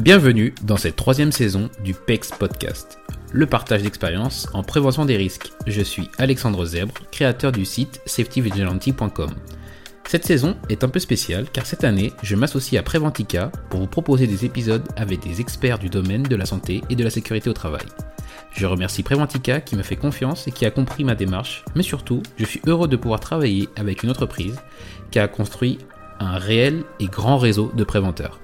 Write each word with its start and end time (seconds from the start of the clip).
Bienvenue 0.00 0.54
dans 0.62 0.78
cette 0.78 0.96
troisième 0.96 1.30
saison 1.30 1.68
du 1.84 1.92
PEX 1.92 2.30
Podcast, 2.30 2.98
le 3.32 3.44
partage 3.44 3.82
d'expériences 3.82 4.48
en 4.54 4.62
prévention 4.62 5.04
des 5.04 5.18
risques. 5.18 5.52
Je 5.66 5.82
suis 5.82 6.08
Alexandre 6.16 6.64
Zèbre, 6.64 6.94
créateur 7.12 7.52
du 7.52 7.66
site 7.66 8.00
safetyvigilante.com. 8.06 9.30
Cette 10.08 10.24
saison 10.24 10.56
est 10.70 10.84
un 10.84 10.88
peu 10.88 11.00
spéciale 11.00 11.48
car 11.52 11.66
cette 11.66 11.84
année, 11.84 12.14
je 12.22 12.34
m'associe 12.34 12.80
à 12.80 12.82
Preventica 12.82 13.52
pour 13.68 13.80
vous 13.80 13.86
proposer 13.86 14.26
des 14.26 14.46
épisodes 14.46 14.88
avec 14.96 15.20
des 15.20 15.42
experts 15.42 15.78
du 15.78 15.90
domaine 15.90 16.22
de 16.22 16.36
la 16.36 16.46
santé 16.46 16.80
et 16.88 16.96
de 16.96 17.04
la 17.04 17.10
sécurité 17.10 17.50
au 17.50 17.54
travail. 17.54 17.84
Je 18.52 18.64
remercie 18.64 19.02
Preventica 19.02 19.60
qui 19.60 19.76
me 19.76 19.82
fait 19.82 19.96
confiance 19.96 20.48
et 20.48 20.50
qui 20.50 20.64
a 20.64 20.70
compris 20.70 21.04
ma 21.04 21.14
démarche, 21.14 21.62
mais 21.74 21.82
surtout, 21.82 22.22
je 22.38 22.46
suis 22.46 22.62
heureux 22.66 22.88
de 22.88 22.96
pouvoir 22.96 23.20
travailler 23.20 23.68
avec 23.76 24.02
une 24.02 24.10
entreprise 24.10 24.56
qui 25.10 25.18
a 25.18 25.28
construit 25.28 25.76
un 26.20 26.38
réel 26.38 26.84
et 27.00 27.06
grand 27.06 27.36
réseau 27.36 27.70
de 27.76 27.84
préventeurs. 27.84 28.40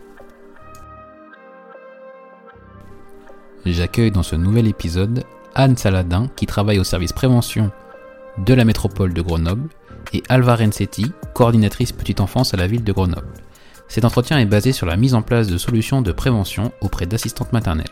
J'accueille 3.72 4.12
dans 4.12 4.22
ce 4.22 4.36
nouvel 4.36 4.68
épisode 4.68 5.24
Anne 5.56 5.76
Saladin 5.76 6.28
qui 6.36 6.46
travaille 6.46 6.78
au 6.78 6.84
service 6.84 7.12
prévention 7.12 7.72
de 8.38 8.54
la 8.54 8.64
métropole 8.64 9.12
de 9.12 9.20
Grenoble 9.20 9.68
et 10.12 10.22
Alva 10.28 10.54
Rensetti, 10.54 11.10
coordinatrice 11.34 11.90
petite 11.90 12.20
enfance 12.20 12.54
à 12.54 12.56
la 12.56 12.68
ville 12.68 12.84
de 12.84 12.92
Grenoble. 12.92 13.32
Cet 13.88 14.04
entretien 14.04 14.38
est 14.38 14.46
basé 14.46 14.70
sur 14.70 14.86
la 14.86 14.96
mise 14.96 15.14
en 15.14 15.22
place 15.22 15.48
de 15.48 15.58
solutions 15.58 16.00
de 16.00 16.12
prévention 16.12 16.70
auprès 16.80 17.06
d'assistantes 17.06 17.52
maternelles. 17.52 17.86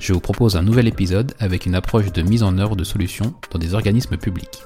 Je 0.00 0.12
vous 0.12 0.20
propose 0.20 0.56
un 0.56 0.62
nouvel 0.62 0.88
épisode 0.88 1.34
avec 1.38 1.66
une 1.66 1.76
approche 1.76 2.12
de 2.12 2.22
mise 2.22 2.42
en 2.42 2.58
œuvre 2.58 2.74
de 2.74 2.84
solutions 2.84 3.32
dans 3.52 3.58
des 3.60 3.74
organismes 3.74 4.16
publics. 4.16 4.64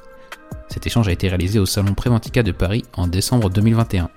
Cet 0.68 0.86
échange 0.86 1.08
a 1.08 1.12
été 1.12 1.28
réalisé 1.28 1.58
au 1.58 1.66
Salon 1.66 1.94
Préventica 1.94 2.42
de 2.42 2.52
Paris 2.52 2.84
en 2.94 3.06
décembre 3.06 3.50
2021. 3.50 4.08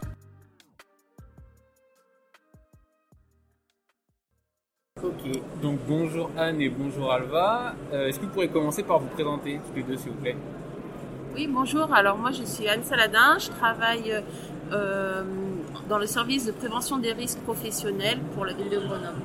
Anne 6.40 6.62
et 6.62 6.70
bonjour 6.70 7.12
Alva. 7.12 7.74
Euh, 7.92 8.08
Est-ce 8.08 8.18
que 8.18 8.26
vous 8.26 8.32
pourrez 8.32 8.48
commencer 8.48 8.84
par 8.84 9.00
vous 9.00 9.08
présenter 9.08 9.60
tous 9.68 9.76
les 9.76 9.84
deux 9.84 9.98
s'il 9.98 10.12
vous 10.12 10.18
plaît? 10.20 10.38
Oui, 11.36 11.48
bonjour. 11.52 11.94
Alors 11.94 12.18
moi, 12.18 12.32
je 12.32 12.44
suis 12.44 12.68
Anne 12.68 12.84
Saladin. 12.84 13.38
Je 13.40 13.50
travaille 13.50 14.24
euh, 14.72 15.24
dans 15.90 15.98
le 15.98 16.06
service 16.06 16.46
de 16.46 16.54
prévention 16.54 16.98
des 16.98 17.12
risques 17.12 17.40
professionnels 17.40 18.20
pour 18.34 18.46
la 18.46 18.54
ville 18.54 18.70
de 18.70 18.78
Grenoble. 18.78 19.22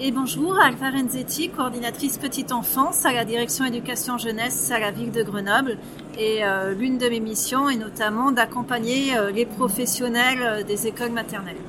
Et 0.00 0.10
bonjour, 0.10 0.58
Alva 0.58 0.90
Renzetti, 0.90 1.50
coordinatrice 1.50 2.16
petite 2.18 2.50
enfance 2.50 3.04
à 3.04 3.12
la 3.12 3.24
direction 3.26 3.66
éducation 3.66 4.16
jeunesse 4.16 4.72
à 4.72 4.80
la 4.80 4.90
ville 4.90 5.12
de 5.12 5.22
Grenoble. 5.22 5.76
Et 6.18 6.44
euh, 6.44 6.72
l'une 6.72 6.96
de 6.96 7.08
mes 7.10 7.20
missions 7.20 7.68
est 7.68 7.76
notamment 7.76 8.32
d'accompagner 8.32 9.16
euh, 9.16 9.30
les 9.30 9.44
professionnels 9.44 10.40
euh, 10.42 10.62
des 10.62 10.86
écoles 10.86 11.12
maternelles. 11.12 11.60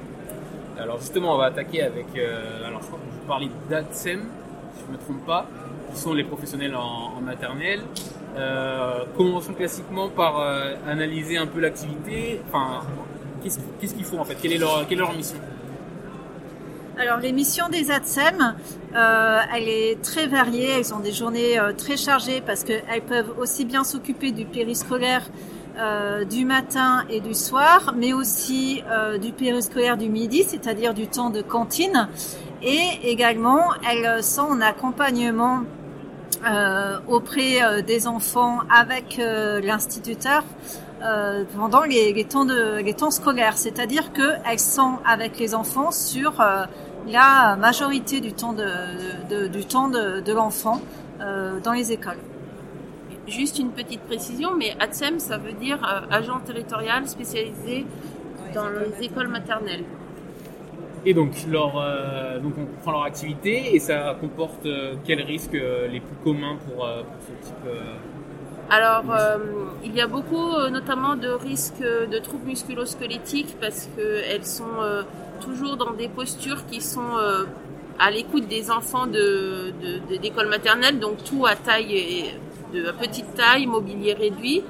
Alors 0.80 1.00
justement, 1.00 1.36
on 1.36 1.38
va 1.38 1.46
attaquer 1.46 1.84
avec. 1.84 2.08
euh, 2.18 2.68
alors 2.68 2.82
je 2.82 2.88
crois 2.88 3.00
parlez 3.26 3.50
d'ADSEM, 3.70 4.22
si 4.76 4.82
je 4.82 4.92
ne 4.92 4.98
me 4.98 5.02
trompe 5.02 5.26
pas, 5.26 5.48
qui 5.94 6.00
sont 6.00 6.14
les 6.14 6.24
professionnels 6.24 6.76
en, 6.76 7.22
maternelle. 7.22 7.82
Euh, 8.38 9.06
commençons 9.18 9.54
classiquement 9.54 10.10
par 10.10 10.40
euh, 10.40 10.76
analyser 10.88 11.38
un 11.38 11.48
peu 11.48 11.60
l'activité. 11.60 12.42
Enfin, 12.48 12.82
qu'est-ce 13.42 13.94
qu'ils 13.94 14.04
font 14.04 14.20
en 14.20 14.26
fait? 14.26 14.36
Quelle 14.36 14.54
est, 14.54 14.58
leur, 14.58 14.86
quelle 14.88 14.98
est 14.98 15.02
leur 15.02 15.14
mission? 15.14 15.38
Alors 16.98 17.20
les 17.20 17.34
missions 17.34 17.68
des 17.70 17.92
ATSEM, 17.92 18.56
euh, 18.96 19.40
elle 19.54 19.68
est 19.68 20.02
très 20.02 20.28
variée, 20.28 20.70
elles 20.78 20.94
ont 20.94 21.00
des 21.00 21.12
journées 21.12 21.60
euh, 21.60 21.74
très 21.74 21.98
chargées 21.98 22.42
parce 22.46 22.64
qu'elles 22.64 23.04
peuvent 23.06 23.34
aussi 23.38 23.66
bien 23.66 23.84
s'occuper 23.84 24.32
du 24.32 24.46
périscolaire 24.46 25.30
du 26.30 26.46
matin 26.46 27.04
et 27.10 27.20
du 27.20 27.34
soir, 27.34 27.94
mais 27.98 28.14
aussi 28.14 28.82
du 29.22 29.34
périscolaire 29.34 29.98
du 29.98 30.08
midi, 30.08 30.46
c'est-à-dire 30.48 30.94
du 30.94 31.08
temps 31.08 31.30
de 31.30 31.42
cantine. 31.42 32.08
Et 32.66 33.12
également, 33.12 33.62
elles 33.90 34.24
sont 34.24 34.42
en 34.42 34.60
accompagnement 34.62 35.62
euh, 36.48 36.98
auprès 37.08 37.62
euh, 37.62 37.82
des 37.82 38.08
enfants 38.08 38.60
avec 38.70 39.20
euh, 39.20 39.62
l'instituteur 39.62 40.44
euh, 41.04 41.44
pendant 41.56 41.84
les, 41.84 42.12
les 42.14 42.24
temps 42.26 42.46
de 42.46 42.78
les 42.78 42.94
temps 42.96 43.12
scolaires, 43.12 43.58
c'est-à-dire 43.58 44.12
qu'elles 44.14 44.60
sont 44.60 44.94
avec 45.06 45.38
les 45.40 45.54
enfants 45.54 45.92
sur 45.92 46.42
euh, 46.42 46.66
la 47.08 47.56
majorité 47.56 48.20
du 48.20 48.34
temps 48.34 48.54
de, 48.54 48.68
de- 49.30 49.48
du 49.48 49.64
temps 49.66 49.90
de, 49.90 50.20
de 50.22 50.34
l'enfant 50.34 50.82
euh, 51.22 51.60
dans 51.64 51.74
les 51.74 51.92
écoles. 51.92 52.18
Juste 53.28 53.60
une 53.60 53.70
petite 53.72 54.02
précision, 54.02 54.52
mais 54.56 54.76
ATSEM, 54.80 55.20
ça 55.20 55.38
veut 55.38 55.54
dire 55.54 55.80
euh, 55.84 56.16
agent 56.16 56.40
territorial 56.40 57.08
spécialisé 57.08 57.86
dans 58.56 58.68
les 58.70 59.06
écoles 59.06 59.28
maternelles. 59.28 59.84
Et 61.06 61.14
donc, 61.14 61.32
leur, 61.50 61.78
euh, 61.78 62.40
donc 62.40 62.54
on 62.58 62.66
comprend 62.66 62.92
leur 62.94 63.04
activité 63.04 63.76
et 63.76 63.80
ça 63.80 64.16
comporte 64.20 64.66
euh, 64.66 64.96
quels 65.06 65.22
risques 65.22 65.54
euh, 65.54 65.88
les 65.88 66.00
plus 66.00 66.16
communs 66.24 66.58
pour, 66.68 66.78
pour 66.78 67.22
ce 67.28 67.48
type 67.48 67.56
Alors, 68.72 69.04
il 69.84 69.94
y 69.96 70.02
a 70.02 70.08
beaucoup, 70.08 70.48
notamment, 70.72 71.16
de 71.16 71.30
risques 71.30 71.82
de 72.14 72.18
troubles 72.20 72.48
musculo-squelettiques 72.48 73.56
parce 73.62 73.88
qu'elles 73.96 74.46
sont 74.46 74.78
toujours 75.42 75.78
dans 75.78 75.94
des 75.94 76.08
postures 76.08 76.66
qui 76.66 76.82
sont 76.82 77.14
à 78.00 78.10
l'écoute 78.10 78.48
des 78.48 78.72
enfants 78.72 79.06
de, 79.06 79.72
de- 79.84 80.00
de- 80.16 80.18
d'école 80.20 80.48
maternelle, 80.50 81.00
donc 81.00 81.24
tout 81.24 81.46
à 81.46 81.56
taille 81.56 81.94
et 81.96 82.26
de 82.74 82.88
à 82.90 82.94
petite 82.94 83.36
taille, 83.36 83.68
mobilier 83.68 84.14
réduit. 84.14 84.64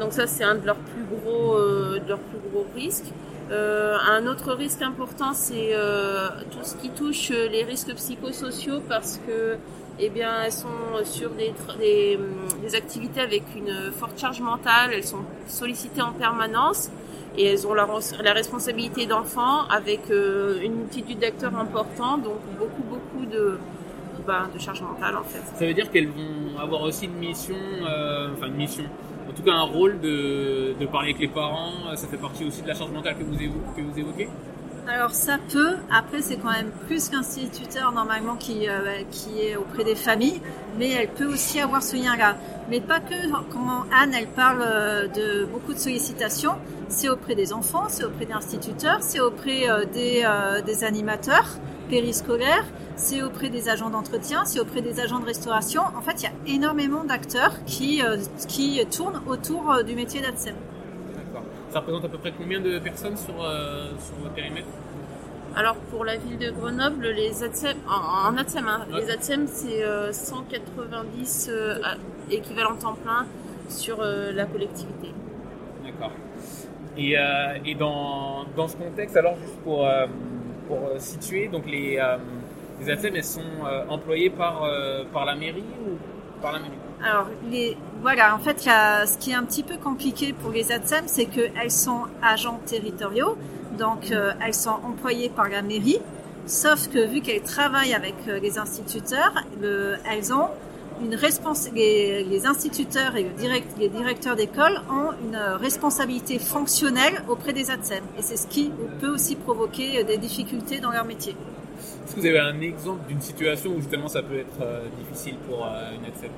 Donc 0.00 0.12
ça, 0.12 0.26
c'est 0.26 0.44
un 0.44 0.54
de 0.54 0.64
leurs 0.66 0.76
plus 0.76 1.04
gros, 1.04 1.58
de 1.58 2.08
leurs 2.08 2.18
plus 2.30 2.38
gros 2.50 2.66
risques. 2.74 3.12
Euh, 3.52 3.96
un 4.08 4.26
autre 4.26 4.52
risque 4.54 4.80
important, 4.82 5.34
c'est 5.34 5.70
euh, 5.74 6.28
tout 6.50 6.64
ce 6.64 6.74
qui 6.76 6.88
touche 6.90 7.30
euh, 7.32 7.48
les 7.48 7.64
risques 7.64 7.94
psychosociaux 7.94 8.80
parce 8.88 9.20
que 9.26 9.56
eh 9.98 10.08
bien, 10.08 10.30
elles 10.44 10.52
sont 10.52 10.68
sur 11.04 11.30
des, 11.30 12.16
hum, 12.16 12.60
des 12.62 12.74
activités 12.74 13.20
avec 13.20 13.42
une 13.54 13.92
forte 13.92 14.18
charge 14.18 14.40
mentale, 14.40 14.90
elles 14.94 15.04
sont 15.04 15.24
sollicitées 15.46 16.00
en 16.00 16.12
permanence 16.12 16.90
et 17.36 17.44
elles 17.44 17.66
ont 17.66 17.74
la, 17.74 17.84
res- 17.84 18.22
la 18.22 18.32
responsabilité 18.32 19.04
d'enfants 19.06 19.66
avec 19.68 20.00
une 20.08 20.74
multitude 20.76 21.18
d'acteurs 21.18 21.54
importants, 21.56 22.16
donc 22.16 22.38
beaucoup, 22.58 22.82
beaucoup 22.88 23.26
de, 23.26 23.58
ben, 24.26 24.48
de 24.54 24.58
charge 24.58 24.80
mentale 24.80 25.16
en 25.16 25.24
fait. 25.24 25.42
Ça 25.58 25.66
veut 25.66 25.74
dire 25.74 25.90
qu'elles 25.90 26.08
vont 26.08 26.58
avoir 26.58 26.82
aussi 26.82 27.04
une 27.06 27.14
mission, 27.16 27.56
enfin 27.82 28.46
une 28.46 28.54
mission, 28.56 28.84
en 29.32 29.36
tout 29.36 29.42
cas 29.42 29.52
un 29.52 29.62
rôle 29.62 30.00
de, 30.00 30.74
de 30.78 30.86
parler 30.86 31.10
avec 31.10 31.20
les 31.20 31.28
parents. 31.28 31.72
Ça 31.96 32.06
fait 32.06 32.16
partie 32.16 32.44
aussi 32.44 32.62
de 32.62 32.68
la 32.68 32.74
charge 32.74 32.90
mentale 32.90 33.16
que 33.16 33.24
vous, 33.24 33.36
que 33.36 33.80
vous 33.80 33.98
évoquez? 33.98 34.28
Alors 34.88 35.12
ça 35.12 35.38
peut, 35.52 35.76
après 35.92 36.22
c'est 36.22 36.36
quand 36.36 36.50
même 36.50 36.72
plus 36.88 37.08
qu'instituteur 37.08 37.92
normalement 37.92 38.34
qui, 38.34 38.68
euh, 38.68 39.02
qui 39.12 39.40
est 39.40 39.54
auprès 39.54 39.84
des 39.84 39.94
familles, 39.94 40.40
mais 40.76 40.90
elle 40.90 41.08
peut 41.08 41.32
aussi 41.32 41.60
avoir 41.60 41.84
ce 41.84 41.94
lien-là. 41.94 42.36
Mais 42.68 42.80
pas 42.80 42.98
que, 42.98 43.30
quand 43.52 43.86
Anne 43.96 44.12
elle 44.12 44.26
parle 44.26 44.64
euh, 44.66 45.06
de 45.06 45.44
beaucoup 45.44 45.72
de 45.72 45.78
sollicitations, 45.78 46.54
c'est 46.88 47.08
auprès 47.08 47.36
des 47.36 47.52
enfants, 47.52 47.84
c'est 47.88 48.04
auprès 48.04 48.26
des 48.26 48.32
instituteurs, 48.32 48.98
c'est 49.02 49.20
auprès 49.20 49.70
euh, 49.70 49.84
des, 49.84 50.26
des 50.66 50.82
animateurs 50.82 51.48
périscolaires, 51.88 52.64
c'est 52.96 53.22
auprès 53.22 53.48
des 53.48 53.68
agents 53.68 53.90
d'entretien, 53.90 54.44
c'est 54.44 54.60
auprès 54.60 54.80
des 54.82 55.00
agents 55.00 55.20
de 55.20 55.26
restauration. 55.26 55.82
En 55.96 56.00
fait, 56.02 56.22
il 56.22 56.24
y 56.24 56.26
a 56.26 56.54
énormément 56.56 57.04
d'acteurs 57.04 57.64
qui, 57.66 58.02
euh, 58.02 58.16
qui 58.48 58.84
tournent 58.86 59.20
autour 59.26 59.70
euh, 59.72 59.82
du 59.82 59.94
métier 59.94 60.20
d'ADSEM. 60.20 60.54
D'accord. 61.16 61.42
Ça 61.70 61.80
représente 61.80 62.04
à 62.04 62.08
peu 62.08 62.18
près 62.18 62.32
combien 62.36 62.60
de 62.60 62.78
personnes 62.78 63.16
sur, 63.16 63.34
euh, 63.42 63.90
sur 63.98 64.14
votre 64.22 64.34
périmètre? 64.34 64.66
Alors 65.54 65.76
pour 65.90 66.04
la 66.06 66.16
ville 66.16 66.38
de 66.38 66.50
Grenoble, 66.50 67.08
les 67.08 67.42
ATSEM, 67.44 67.76
en, 67.86 68.30
en 68.32 68.36
ATSEM, 68.38 68.66
hein, 68.68 68.86
Ouais. 68.90 69.02
les 69.02 69.10
ATSEM 69.10 69.46
c'est 69.46 69.84
euh, 69.84 70.10
190 70.10 71.50
euh, 71.50 71.74
équivalents 72.30 72.74
temps 72.76 72.94
plein 72.94 73.26
sur 73.68 74.00
euh, 74.00 74.32
la 74.32 74.46
collectivité. 74.46 75.12
D'accord. 75.84 76.12
Et, 76.96 77.18
euh, 77.18 77.22
et 77.66 77.74
dans, 77.74 78.44
dans 78.56 78.66
ce 78.68 78.76
contexte, 78.76 79.14
alors 79.16 79.36
juste 79.36 79.58
pour, 79.62 79.86
euh, 79.86 80.06
pour 80.68 80.78
euh, 80.78 80.98
situer, 80.98 81.48
donc 81.48 81.66
les, 81.66 81.98
euh, 81.98 82.16
les 82.80 82.90
ATSEM, 82.90 83.16
elles 83.16 83.24
sont 83.24 83.40
euh, 83.66 83.84
employées 83.88 84.30
par, 84.30 84.62
par 85.12 85.24
la 85.24 85.34
mairie 85.34 85.64
ou 85.86 85.96
par 86.40 86.52
la 86.52 86.58
mairie? 86.58 86.72
Alors, 87.04 87.26
les, 87.50 87.76
voilà, 88.00 88.34
en 88.34 88.38
fait, 88.38 88.60
ce 88.60 89.18
qui 89.18 89.32
est 89.32 89.34
un 89.34 89.44
petit 89.44 89.62
peu 89.62 89.76
compliqué 89.76 90.32
pour 90.32 90.50
les 90.50 90.70
ATSEM, 90.72 91.04
c'est 91.06 91.26
qu'elles 91.26 91.70
sont 91.70 92.02
agents 92.22 92.60
territoriaux, 92.66 93.36
donc 93.78 94.10
euh, 94.12 94.32
elles 94.44 94.54
sont 94.54 94.78
employées 94.84 95.28
par 95.28 95.48
la 95.48 95.62
mairie, 95.62 96.00
sauf 96.46 96.88
que 96.88 97.04
vu 97.06 97.20
qu'elles 97.20 97.42
travaillent 97.42 97.94
avec 97.94 98.14
les 98.26 98.58
instituteurs, 98.58 99.32
le- 99.60 99.96
elles 100.10 100.32
ont 100.32 100.48
une 101.02 101.14
respons- 101.14 101.70
les, 101.74 102.24
les 102.24 102.46
instituteurs 102.46 103.16
et 103.16 103.24
le 103.24 103.30
direct- 103.30 103.76
les 103.78 103.88
directeurs 103.88 104.36
d'école 104.36 104.80
ont 104.90 105.10
une 105.24 105.36
responsabilité 105.36 106.38
fonctionnelle 106.38 107.22
auprès 107.28 107.52
des 107.52 107.70
ATSEM. 107.70 108.04
Et 108.18 108.22
c'est 108.22 108.36
ce 108.36 108.46
qui 108.46 108.70
peut 109.00 109.08
aussi 109.12 109.36
provoquer 109.36 110.00
euh, 110.00 110.04
des 110.04 110.16
difficultés 110.18 110.78
dans 110.80 110.90
leur 110.90 111.04
métier. 111.04 111.34
Est-ce 112.04 112.14
que 112.14 112.20
vous 112.20 112.26
avez 112.26 112.38
un 112.40 112.60
exemple 112.60 113.06
d'une 113.08 113.20
situation 113.20 113.70
où 113.72 113.76
justement 113.80 114.08
ça 114.08 114.22
peut 114.22 114.38
être 114.38 114.60
euh, 114.62 114.84
difficile 115.00 115.36
pour 115.48 115.64
euh, 115.64 115.94
une 115.96 116.04
ATSEM 116.06 116.30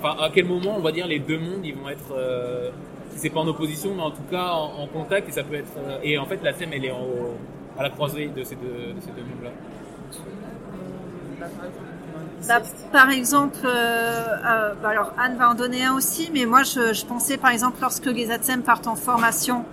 Enfin, 0.00 0.22
à 0.22 0.28
quel 0.34 0.44
moment, 0.44 0.74
on 0.76 0.80
va 0.82 0.92
dire, 0.92 1.06
les 1.06 1.18
deux 1.18 1.38
mondes, 1.38 1.64
ils 1.64 1.74
vont 1.74 1.88
être, 1.88 2.12
euh, 2.14 2.70
si 3.12 3.20
c'est 3.20 3.30
pas 3.30 3.40
en 3.40 3.48
opposition, 3.48 3.94
mais 3.94 4.02
en 4.02 4.10
tout 4.10 4.26
cas 4.30 4.48
en, 4.50 4.82
en 4.82 4.86
contact, 4.86 5.28
et 5.30 5.32
ça 5.32 5.42
peut 5.44 5.54
être, 5.54 5.72
euh, 5.78 5.98
et 6.02 6.18
en 6.18 6.26
fait, 6.26 6.42
l'ATSEM, 6.42 6.70
elle 6.74 6.84
est 6.84 6.90
en- 6.90 7.00
au- 7.00 7.36
à 7.78 7.82
la 7.84 7.88
croisée 7.90 8.26
de 8.28 8.44
ces 8.44 8.54
deux, 8.56 8.92
de 8.94 9.00
ces 9.00 9.12
deux 9.12 9.22
mondes-là? 9.22 9.50
Bah, 11.40 11.46
par 11.56 11.64
exemple, 11.66 11.86
euh, 13.64 13.68
euh, 13.68 14.74
bah 14.82 14.88
alors 14.90 15.12
Anne 15.18 15.36
va 15.36 15.50
en 15.50 15.54
donner 15.54 15.84
un 15.84 15.94
aussi, 15.94 16.30
mais 16.32 16.46
moi 16.46 16.62
je, 16.62 16.92
je 16.92 17.06
pensais 17.06 17.36
par 17.36 17.50
exemple 17.50 17.78
lorsque 17.80 18.06
les 18.06 18.30
ATSEM 18.30 18.62
partent 18.62 18.86
en 18.86 18.96
formation 18.96 19.64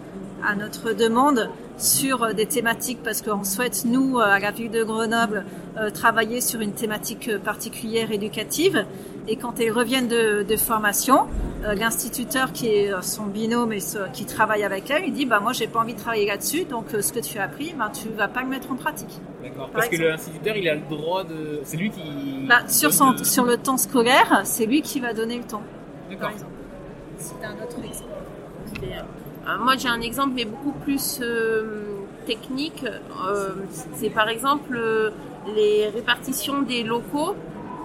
à 0.43 0.55
notre 0.55 0.93
demande 0.93 1.49
sur 1.77 2.23
euh, 2.23 2.33
des 2.33 2.45
thématiques, 2.45 2.99
parce 3.03 3.21
qu'on 3.21 3.43
souhaite, 3.43 3.85
nous, 3.85 4.19
euh, 4.19 4.23
à 4.23 4.39
la 4.39 4.51
ville 4.51 4.71
de 4.71 4.83
Grenoble, 4.83 5.45
travailler 5.89 6.41
sur 6.41 6.59
une 6.62 6.73
thématique 6.73 7.29
euh, 7.29 7.39
particulière 7.39 8.12
éducative. 8.12 8.85
Et 9.27 9.35
quand 9.35 9.59
elles 9.59 9.71
reviennent 9.71 10.07
de, 10.07 10.44
de 10.44 10.56
formation, 10.57 11.27
euh, 11.65 11.75
l'instituteur 11.75 12.51
qui 12.51 12.68
est 12.68 12.91
euh, 12.91 13.01
son 13.01 13.25
binôme 13.25 13.71
et 13.71 13.79
ce- 13.79 14.09
qui 14.12 14.25
travaille 14.25 14.63
avec 14.63 14.89
elle, 14.89 15.03
il 15.06 15.13
dit 15.13 15.25
bah 15.25 15.39
moi 15.39 15.53
j'ai 15.53 15.68
pas 15.68 15.79
envie 15.79 15.94
de 15.94 16.00
travailler 16.00 16.25
là-dessus, 16.27 16.65
donc 16.65 16.94
euh, 16.94 17.01
ce 17.01 17.13
que 17.13 17.19
tu 17.19 17.38
as 17.38 17.44
appris, 17.44 17.73
ben 17.77 17.89
tu 17.89 18.09
vas 18.09 18.27
pas 18.27 18.41
le 18.41 18.47
mettre 18.50 18.71
en 18.71 18.75
pratique. 18.75 19.13
D'accord. 19.44 19.65
Par 19.69 19.73
Parce 19.81 19.88
que 19.89 19.95
l'instituteur, 20.01 20.56
il 20.57 20.68
a 20.68 20.75
le 20.75 20.81
droit 20.89 21.23
de, 21.23 21.59
c'est 21.63 21.77
lui 21.77 21.89
qui. 21.91 22.01
Bah, 22.50 22.68
sur, 22.68 22.91
son, 22.94 23.12
le- 23.12 23.23
sur 23.23 23.45
le 23.45 23.57
temps 23.57 23.77
scolaire, 23.77 24.41
c'est 24.44 24.65
lui 24.65 24.81
qui 24.81 25.00
va 25.00 25.13
donner 25.13 25.38
le 25.38 25.44
temps. 25.44 25.62
D'accord. 26.09 26.31
C'est 27.18 27.45
un 27.45 27.53
autre 27.63 27.77
exemple. 27.77 28.09
Euh, 29.47 29.57
moi, 29.63 29.75
j'ai 29.77 29.88
un 29.89 30.01
exemple, 30.01 30.33
mais 30.35 30.45
beaucoup 30.45 30.71
plus 30.71 31.19
euh, 31.21 31.83
technique. 32.25 32.83
Euh, 32.85 33.50
c'est 33.95 34.09
par 34.09 34.29
exemple 34.29 34.75
euh, 34.75 35.09
les 35.55 35.89
répartitions 35.89 36.61
des 36.61 36.83
locaux. 36.83 37.35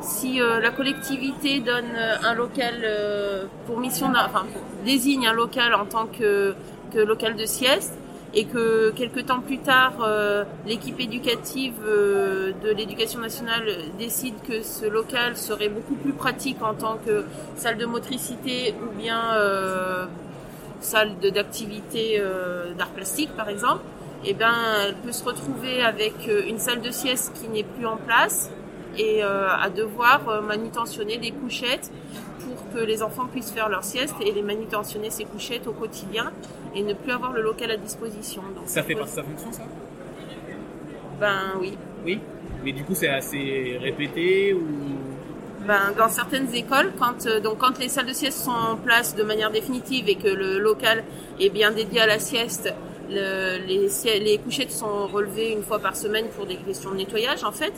Si 0.03 0.41
euh, 0.41 0.61
la 0.61 0.71
collectivité 0.71 1.61
donne 1.61 1.87
euh, 1.97 2.17
un 2.23 2.35
local 2.35 2.75
euh, 2.85 3.47
pour 3.67 3.79
mission, 3.79 4.09
enfin 4.15 4.45
désigne 4.85 5.27
un 5.27 5.33
local 5.33 5.75
en 5.75 5.87
tant 5.87 6.07
que, 6.07 6.55
que 6.93 6.99
local 6.99 7.35
de 7.35 7.47
sieste, 7.47 7.95
et 8.37 8.45
que 8.45 8.91
quelques 8.91 9.27
temps 9.27 9.41
plus 9.41 9.59
tard, 9.59 9.95
euh, 10.03 10.45
l'équipe 10.67 11.01
éducative 11.01 11.75
euh, 11.87 12.53
de 12.63 12.71
l'éducation 12.71 13.19
nationale 13.19 13.65
décide 13.99 14.35
que 14.47 14.63
ce 14.63 14.85
local 14.85 15.39
serait 15.39 15.71
beaucoup 15.71 15.95
plus 15.95 16.13
pratique 16.13 16.63
en 16.63 16.75
tant 16.75 16.99
que 17.05 17.25
salle 17.57 17.79
de 17.79 17.87
motricité 17.87 18.75
ou 18.83 18.95
bien 18.95 19.35
euh, 19.37 20.05
salle 20.81 21.19
d'activité 21.19 22.19
euh, 22.21 22.75
d'art 22.75 22.91
plastique 22.91 23.31
par 23.35 23.49
exemple, 23.49 23.81
et 24.27 24.35
ben 24.35 24.53
elle 24.87 24.97
peut 24.97 25.13
se 25.13 25.25
retrouver 25.25 25.83
avec 25.83 26.15
euh, 26.29 26.43
une 26.49 26.59
salle 26.59 26.81
de 26.81 26.91
sieste 26.91 27.33
qui 27.41 27.49
n'est 27.49 27.63
plus 27.63 27.87
en 27.87 27.97
place 27.97 28.51
et 28.99 29.23
euh, 29.23 29.49
à 29.49 29.71
devoir 29.71 30.29
euh, 30.29 30.41
manutentionner 30.41 31.19
des 31.19 31.31
couchettes 31.31 31.91
pour 32.41 32.73
que 32.73 32.85
les 32.85 33.03
enfants 33.03 33.27
puissent 33.27 33.53
faire 33.53 33.69
leur 33.69 33.85
sieste 33.85 34.17
et 34.21 34.33
les 34.33 34.43
manutentionner 34.43 35.11
ces 35.11 35.25
couchettes 35.25 35.67
au 35.67 35.73
quotidien 35.73 36.33
et 36.75 36.83
ne 36.83 36.93
plus 36.93 37.13
avoir 37.13 37.33
le 37.33 37.43
local 37.43 37.71
à 37.71 37.77
disposition. 37.77 38.43
Donc, 38.55 38.65
Ça 38.67 38.83
fait 38.83 38.95
partie 38.95 39.13
de 39.13 39.17
sa 39.17 39.23
fonction, 39.23 39.53
ça? 39.53 39.63
Ben 41.21 41.55
oui. 41.61 41.79
Oui. 42.05 42.21
Mais 42.65 42.73
du 42.73 42.85
coup, 42.85 42.95
c'est 42.95 43.09
assez 43.09 43.79
répété 43.81 44.53
ou? 44.53 44.61
Ben, 45.67 45.93
dans 45.99 46.09
certaines 46.09 46.55
écoles, 46.55 46.93
quand, 46.99 47.27
euh, 47.27 47.41
donc, 47.41 47.59
quand 47.59 47.79
les 47.81 47.89
salles 47.89 48.07
de 48.07 48.13
sieste 48.13 48.39
sont 48.39 48.51
en 48.51 48.77
place 48.77 49.17
de 49.17 49.25
manière 49.25 49.51
définitive 49.51 50.09
et 50.09 50.15
que 50.15 50.29
le 50.29 50.59
local 50.59 51.03
est 51.41 51.49
bien 51.49 51.73
dédié 51.73 52.01
à 52.03 52.07
la 52.07 52.21
sieste, 52.21 52.73
le- 53.11 53.59
les, 53.67 53.89
les 54.21 54.39
couchettes 54.39 54.73
sont 54.73 55.07
relevées 55.07 55.53
une 55.53 55.63
fois 55.63 55.79
par 55.79 55.97
semaine 55.97 56.27
pour 56.37 56.47
des 56.47 56.57
questions 56.57 56.91
de 56.91 56.97
nettoyage 56.97 57.45
en 57.45 57.53
fait. 57.53 57.73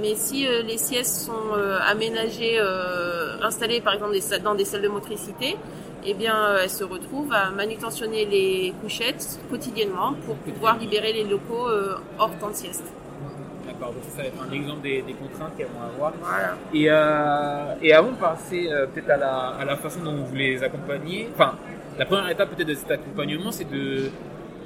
Mais 0.00 0.14
si 0.14 0.46
euh, 0.46 0.62
les 0.62 0.78
siestes 0.78 1.26
sont 1.26 1.32
euh, 1.56 1.78
aménagées, 1.86 2.56
euh, 2.60 3.40
installées 3.42 3.80
par 3.80 3.94
exemple 3.94 4.12
des 4.12 4.38
dans 4.44 4.54
des 4.54 4.64
salles 4.64 4.82
de 4.82 4.88
motricité, 4.88 5.56
eh 6.06 6.14
bien, 6.14 6.36
euh, 6.36 6.60
elles 6.62 6.70
se 6.70 6.84
retrouvent 6.84 7.32
à 7.32 7.50
manutentionner 7.50 8.24
les 8.24 8.72
couchettes 8.80 9.40
quotidiennement 9.50 10.14
pour 10.24 10.36
pouvoir 10.36 10.78
libérer 10.78 11.12
les 11.12 11.24
locaux 11.24 11.68
euh, 11.68 11.96
hors 12.18 12.30
temps 12.38 12.50
de 12.50 12.54
sieste. 12.54 12.84
D'accord, 13.66 13.92
donc 13.92 14.04
ça 14.14 14.22
va 14.22 14.28
être 14.28 14.40
un 14.48 14.52
exemple 14.52 14.82
des, 14.82 15.02
des 15.02 15.14
contraintes 15.14 15.56
qu'elles 15.56 15.66
vont 15.66 15.82
avoir. 15.92 16.12
Voilà. 16.22 16.56
Et, 16.72 16.86
euh, 16.88 17.74
et 17.82 17.92
avant 17.92 18.12
de 18.12 18.16
passer 18.16 18.68
euh, 18.70 18.86
peut-être 18.86 19.10
à 19.10 19.16
la, 19.16 19.34
à 19.60 19.64
la 19.64 19.76
façon 19.76 20.00
dont 20.04 20.22
vous 20.22 20.36
les 20.36 20.62
accompagnez, 20.62 21.28
enfin, 21.34 21.54
la 21.98 22.06
première 22.06 22.30
étape 22.30 22.50
peut-être 22.54 22.68
de 22.68 22.74
cet 22.74 22.92
accompagnement, 22.92 23.50
c'est 23.50 23.68
de 23.68 24.10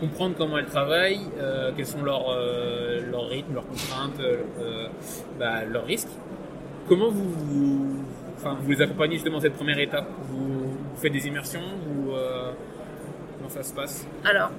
comprendre 0.03 0.35
comment 0.37 0.59
elles 0.59 0.67
travaillent, 0.67 1.21
euh, 1.41 1.71
quels 1.77 1.87
sont 1.87 2.03
leurs, 2.03 2.29
euh, 2.31 3.01
leurs 3.09 3.29
rythmes, 3.29 3.55
leurs 3.55 3.67
contraintes, 3.67 4.19
euh, 4.21 4.87
bah, 5.39 5.65
leurs 5.71 5.85
risques. 5.87 6.09
Comment 6.89 7.09
vous, 7.09 7.31
vous- 7.31 7.97
les 8.69 8.83
accompagnez 8.83 9.15
justement 9.15 9.39
cette 9.39 9.55
première 9.55 9.79
étape? 9.79 10.07
Vous, 10.29 10.77
faites 10.97 11.13
des 11.13 11.29
immersions 11.29 11.61
comment 12.05 13.49
ça 13.49 13.63
se 13.63 13.73
passe? 13.73 14.05
Alors, 14.25 14.51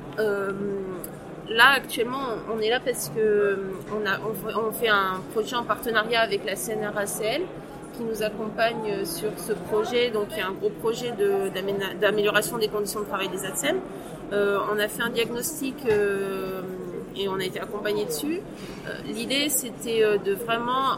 là 1.50 1.66
actuellement, 1.76 2.24
on 2.54 2.60
est 2.62 2.70
là 2.70 2.80
parce 2.80 3.10
que 3.10 3.58
on, 3.92 4.06
a, 4.08 4.20
on, 4.26 4.72
fait- 4.72 4.88
un 4.88 5.20
projet 5.34 5.58
en 5.58 5.64
partenariat 5.64 6.22
avec 6.22 6.46
la 6.46 6.56
CNRACL 6.56 7.42
qui 7.98 8.04
nous 8.04 8.24
accompagne 8.24 9.04
sur 9.06 9.32
ce 9.38 9.52
projet, 9.54 10.10
donc 10.10 10.28
il 10.32 10.38
y 10.38 10.42
a 10.42 10.48
un 10.48 10.54
gros 10.54 10.70
projet 10.70 11.14
d'amélioration 12.00 12.58
des 12.58 12.70
conditions 12.70 13.02
de 13.02 13.06
travail 13.06 13.28
des 13.28 13.46
ATSEM. 13.46 13.78
Euh, 14.32 14.60
on 14.74 14.80
a 14.80 14.88
fait 14.88 15.04
un 15.04 15.10
diagnostic 15.10 15.76
euh, 15.86 16.62
et 17.16 17.28
on 17.28 17.36
a 17.36 17.44
été 17.44 17.60
accompagné 17.60 18.06
dessus. 18.06 18.40
Euh, 18.88 18.92
L'idée, 19.06 19.50
c'était 19.50 20.04
de 20.18 20.34
vraiment, 20.34 20.98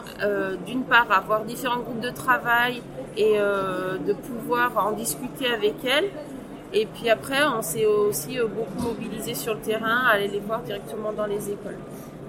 d'une 0.66 0.84
part, 0.84 1.12
avoir 1.12 1.44
différents 1.44 1.80
groupes 1.80 2.00
de 2.00 2.10
travail 2.10 2.82
et 3.18 3.38
de 3.38 4.14
pouvoir 4.14 4.72
en 4.86 4.92
discuter 4.92 5.48
avec 5.48 5.76
elles. 5.84 6.10
Et 6.74 6.86
puis 6.86 7.10
après, 7.10 7.44
on 7.46 7.62
s'est 7.62 7.86
aussi 7.86 8.38
beaucoup 8.40 8.88
mobilisé 8.90 9.34
sur 9.34 9.54
le 9.54 9.60
terrain, 9.62 10.06
aller 10.08 10.28
les 10.28 10.40
voir 10.40 10.62
directement 10.62 11.14
dans 11.14 11.26
les 11.26 11.50
écoles. 11.50 11.78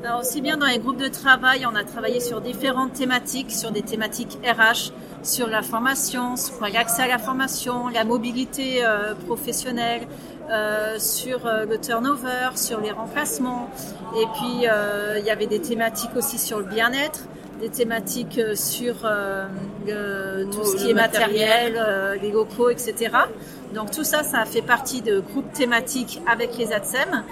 Alors 0.05 0.21
aussi 0.21 0.41
bien 0.41 0.57
dans 0.57 0.67
les 0.67 0.79
groupes 0.79 0.99
de 1.01 1.09
travail, 1.09 1.67
on 1.67 1.75
a 1.75 1.83
travaillé 1.83 2.21
sur 2.21 2.41
différentes 2.41 2.93
thématiques, 2.93 3.51
sur 3.51 3.73
des 3.73 3.83
thématiques 3.83 4.39
RH, 4.45 4.93
sur 5.25 5.49
la 5.49 5.63
formation, 5.63 6.37
sur 6.37 6.61
l'accès 6.61 7.03
à 7.03 7.09
la 7.09 7.19
formation, 7.19 7.89
la 7.89 8.05
mobilité 8.05 8.85
professionnelle, 9.27 10.03
euh, 10.51 10.99
sur 10.99 11.47
euh, 11.47 11.65
le 11.65 11.79
turnover, 11.79 12.51
sur 12.57 12.81
les 12.81 12.91
remplacements. 12.93 13.69
Et 14.17 14.25
puis 14.39 14.67
euh, 14.69 15.17
il 15.19 15.25
y 15.25 15.31
avait 15.31 15.47
des 15.47 15.61
thématiques 15.61 16.15
aussi 16.17 16.39
sur 16.39 16.59
le 16.59 16.65
bien-être, 16.65 17.21
des 17.61 17.69
thématiques 17.71 18.41
sur 18.55 18.97
euh, 19.05 19.47
le- 19.87 20.45
tout 20.51 20.65
ce 20.65 20.77
qui 20.77 20.91
est 20.91 20.95
matériel, 20.95 21.75
matériel. 21.75 22.21
les 22.23 22.31
locaux, 22.31 22.71
etc. 22.71 22.95
Donc 23.75 23.91
tout 23.91 24.05
ça, 24.05 24.23
ça 24.23 24.41
a 24.41 24.45
fait 24.45 24.63
partie 24.63 25.03
de 25.03 25.21
groupes 25.21 25.53
thématiques 25.53 26.21
avec 26.31 26.57
les 26.57 26.73
ATSEM. 26.73 27.25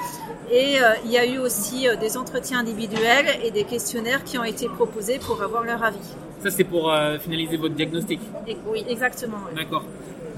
Et 0.50 0.76
il 1.04 1.10
y 1.10 1.16
a 1.18 1.24
eu 1.24 1.38
aussi 1.38 1.86
des 2.00 2.16
entretiens 2.18 2.58
individuels 2.60 3.26
et 3.42 3.50
des 3.50 3.64
questionnaires 3.64 4.22
qui 4.24 4.36
ont 4.38 4.44
été 4.44 4.68
proposés 4.68 5.18
pour 5.18 5.42
avoir 5.42 5.62
leur 5.64 5.82
avis. 5.82 5.96
Ça, 6.42 6.50
c'est 6.50 6.64
pour 6.64 6.92
finaliser 7.20 7.56
votre 7.56 7.74
diagnostic? 7.74 8.20
Et, 8.46 8.56
oui, 8.66 8.84
exactement. 8.88 9.38
D'accord. 9.56 9.84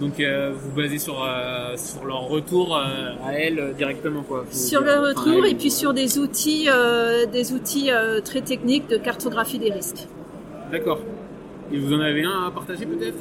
Donc 0.00 0.20
euh, 0.20 0.52
vous 0.54 0.70
basez 0.76 0.98
sur, 0.98 1.22
euh, 1.24 1.74
sur 1.76 2.04
leur 2.04 2.28
retour 2.28 2.76
euh, 2.76 3.14
à 3.24 3.32
elles 3.32 3.74
directement 3.78 4.22
quoi. 4.22 4.44
Sur 4.50 4.82
le 4.82 4.92
retour 5.00 5.46
et 5.46 5.54
puis 5.54 5.70
sur 5.70 5.94
des 5.94 6.18
outils, 6.18 6.68
euh, 6.68 7.24
des 7.26 7.52
outils 7.52 7.90
euh, 7.90 8.20
très 8.20 8.42
techniques 8.42 8.88
de 8.88 8.98
cartographie 8.98 9.58
des 9.58 9.72
risques. 9.72 10.06
D'accord. 10.70 10.98
Et 11.72 11.78
vous 11.78 11.92
en 11.94 12.00
avez 12.00 12.24
un 12.24 12.46
à 12.46 12.50
partager 12.50 12.84
peut-être? 12.86 13.16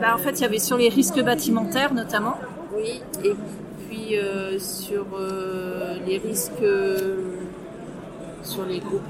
Bah, 0.00 0.14
en 0.14 0.18
fait, 0.18 0.30
il 0.30 0.40
y 0.40 0.44
avait 0.44 0.58
sur 0.58 0.78
les 0.78 0.88
risques 0.88 1.22
bâtimentaires 1.22 1.92
notamment. 1.92 2.38
Oui, 2.74 3.02
et 3.22 3.34
puis 3.86 4.16
euh, 4.16 4.58
sur 4.58 5.04
euh, 5.18 5.96
les 6.06 6.16
risques 6.16 6.52
euh, 6.62 7.16
sur 8.42 8.64
les 8.64 8.78
groupes 8.78 9.02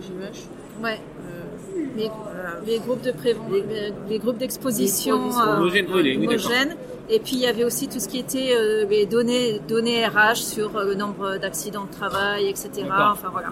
GMH. 0.00 0.48
Ouais. 0.80 0.98
euh, 1.24 1.82
Les, 1.96 2.08
voilà. 2.08 2.50
les 2.66 2.78
groupes 2.78 3.02
de 3.02 3.12
prévention, 3.12 3.50
les, 3.52 3.92
les 4.08 4.18
groupes 4.18 4.38
d'exposition 4.38 5.16
euh, 5.38 5.56
Homogène, 5.58 5.86
oui, 5.92 6.16
homogènes. 6.26 6.76
Et 7.10 7.18
puis 7.18 7.32
il 7.34 7.40
y 7.40 7.46
avait 7.46 7.64
aussi 7.64 7.88
tout 7.88 7.98
ce 8.00 8.08
qui 8.08 8.18
était 8.20 8.54
euh, 8.54 8.86
les 8.88 9.04
données, 9.06 9.60
données 9.68 10.06
RH 10.06 10.36
sur 10.36 10.76
euh, 10.76 10.84
le 10.84 10.94
nombre 10.94 11.36
d'accidents 11.36 11.84
de 11.84 11.90
travail, 11.90 12.48
etc. 12.48 12.70
Enfin 12.90 13.28
voilà. 13.30 13.48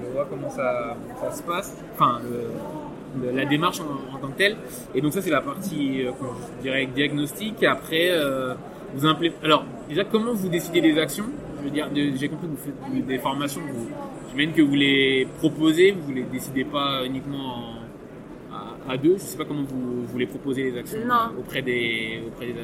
Je 0.00 0.12
vois. 0.12 0.26
comment 0.28 0.50
ça, 0.50 0.96
ça 1.20 1.32
se 1.32 1.42
passe. 1.42 1.76
Enfin, 1.94 2.20
le- 2.24 3.26
le- 3.30 3.36
la 3.36 3.44
démarche 3.44 3.80
en, 3.80 4.14
en 4.14 4.18
tant 4.18 4.28
que 4.28 4.38
telle. 4.38 4.56
Et 4.94 5.00
donc 5.00 5.12
ça, 5.12 5.22
c'est 5.22 5.30
la 5.30 5.40
partie, 5.40 6.04
euh, 6.06 6.10
je 6.58 6.62
dirais, 6.62 6.86
diagnostic. 6.86 7.62
Après, 7.64 8.08
euh, 8.10 8.54
vous 8.94 9.06
implé- 9.06 9.32
Alors, 9.42 9.64
déjà, 9.88 10.04
comment 10.04 10.32
vous 10.34 10.48
décidez 10.48 10.80
des 10.80 10.98
actions? 10.98 11.24
Je 11.60 11.64
veux 11.64 11.70
dire, 11.70 11.88
j'ai 11.94 12.28
compris 12.28 12.48
que 12.48 12.52
vous 12.52 12.56
faites 12.96 13.06
des 13.06 13.18
formations. 13.18 13.60
Vous... 13.72 13.88
J'imagine 14.32 14.54
que 14.54 14.62
vous 14.62 14.74
les 14.74 15.28
proposez, 15.38 15.92
vous 15.92 16.12
les 16.12 16.22
décidez 16.22 16.64
pas 16.64 17.04
uniquement 17.04 17.54
en- 17.56 18.54
à, 18.90 18.92
à 18.92 18.96
deux. 18.96 19.14
Je 19.18 19.22
sais 19.22 19.36
pas 19.36 19.44
comment 19.44 19.62
vous, 19.62 20.06
vous 20.06 20.18
les 20.18 20.26
proposez 20.26 20.70
les 20.70 20.78
actions 20.78 20.98
Non. 21.06 21.38
auprès 21.38 21.60
des 21.62 22.22
auprès 22.26 22.46
des. 22.46 22.54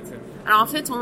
Alors 0.46 0.62
en 0.62 0.66
fait, 0.66 0.90
on, 0.90 0.94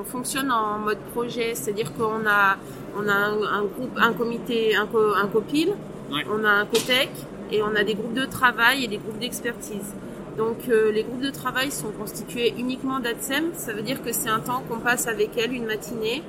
on 0.00 0.04
fonctionne 0.04 0.50
en 0.50 0.78
mode 0.80 0.98
projet, 1.14 1.54
c'est-à-dire 1.54 1.92
qu'on 1.94 2.26
a, 2.26 2.56
on 2.98 3.08
a 3.08 3.12
un, 3.14 3.42
un 3.42 3.62
groupe, 3.64 3.96
un 3.96 4.12
comité, 4.12 4.74
un, 4.74 4.86
co, 4.86 4.98
un 5.14 5.26
copil, 5.28 5.68
Ouais. 6.12 6.24
on 6.32 6.44
a 6.44 6.50
un 6.50 6.66
cotec 6.66 7.08
et 7.50 7.62
on 7.64 7.74
a 7.74 7.82
des 7.82 7.94
groupes 7.94 8.14
de 8.14 8.24
travail 8.26 8.84
et 8.84 8.88
des 8.88 8.98
groupes 8.98 9.18
d'expertise. 9.18 9.92
Donc 10.38 10.68
euh, 10.68 10.92
les 10.92 11.02
groupes 11.02 11.20
de 11.22 11.30
travail 11.30 11.72
sont 11.72 11.90
constitués 11.90 12.52
uniquement 12.58 13.00
d'ATSEM, 13.00 13.46
ça 13.54 13.72
veut 13.72 13.82
dire 13.82 14.02
que 14.04 14.12
c'est 14.12 14.28
un 14.28 14.38
temps 14.38 14.62
qu'on 14.68 14.78
passe 14.78 15.08
avec 15.08 15.30
elle 15.36 15.52
une 15.52 15.64
matinée 15.66 16.22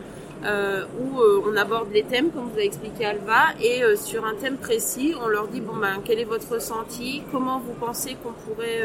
euh, 0.45 0.85
où 0.99 1.19
euh, 1.19 1.41
on 1.47 1.55
aborde 1.55 1.91
les 1.91 2.03
thèmes, 2.03 2.29
comme 2.29 2.49
vous 2.49 2.59
a 2.59 2.63
expliqué 2.63 3.05
Alva, 3.05 3.55
et 3.61 3.83
euh, 3.83 3.95
sur 3.95 4.23
un 4.23 4.35
thème 4.35 4.57
précis, 4.57 5.15
on 5.23 5.27
leur 5.27 5.47
dit 5.47 5.61
bon 5.61 5.75
ben 5.75 5.99
quel 6.05 6.19
est 6.19 6.25
votre 6.25 6.47
ressenti, 6.53 7.23
comment 7.31 7.59
vous 7.59 7.73
pensez 7.73 8.15
qu'on 8.21 8.33
pourrait 8.33 8.83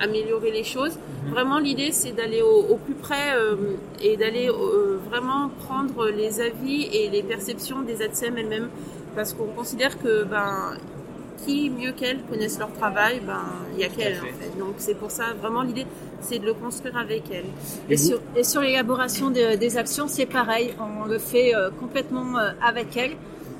améliorer 0.00 0.50
les 0.50 0.64
choses. 0.64 0.98
Vraiment 1.30 1.58
l'idée 1.58 1.90
c'est 1.90 2.12
d'aller 2.12 2.42
au, 2.42 2.66
au 2.72 2.76
plus 2.76 2.94
près 2.94 3.34
et 4.00 4.16
d'aller 4.16 4.48
vraiment 5.08 5.50
prendre 5.66 6.08
les 6.08 6.40
avis 6.40 6.84
et 6.92 7.08
les 7.08 7.22
perceptions 7.22 7.82
des 7.82 8.02
ATSEM 8.02 8.36
elles-mêmes, 8.38 8.68
parce 9.16 9.32
qu'on 9.32 9.46
considère 9.46 9.98
que 9.98 10.24
ben 10.24 10.76
qui 11.44 11.70
mieux 11.70 11.92
qu'elles 11.92 12.22
connaissent 12.30 12.58
leur 12.58 12.72
travail, 12.72 13.20
ben 13.26 13.40
il 13.74 13.80
y 13.80 13.84
a 13.84 13.88
qu'elles 13.88 14.20
en 14.20 14.38
fait. 14.38 14.58
Donc 14.58 14.74
c'est 14.78 14.94
pour 14.94 15.10
ça 15.10 15.32
vraiment 15.40 15.62
l'idée 15.62 15.86
c'est 16.20 16.38
de 16.38 16.46
le 16.46 16.54
construire 16.54 16.96
avec 16.96 17.24
elles. 17.32 17.44
Et 17.88 17.96
sur, 17.96 18.20
et 18.36 18.44
sur 18.44 18.60
l'élaboration 18.60 19.30
de- 19.30 19.56
des 19.56 19.76
actions, 19.76 20.06
c'est 20.08 20.26
pareil. 20.26 20.74
On 20.80 21.06
le 21.06 21.18
fait 21.18 21.54
euh, 21.54 21.70
complètement 21.78 22.38
euh, 22.38 22.50
avec 22.62 22.96
elles. 22.96 23.16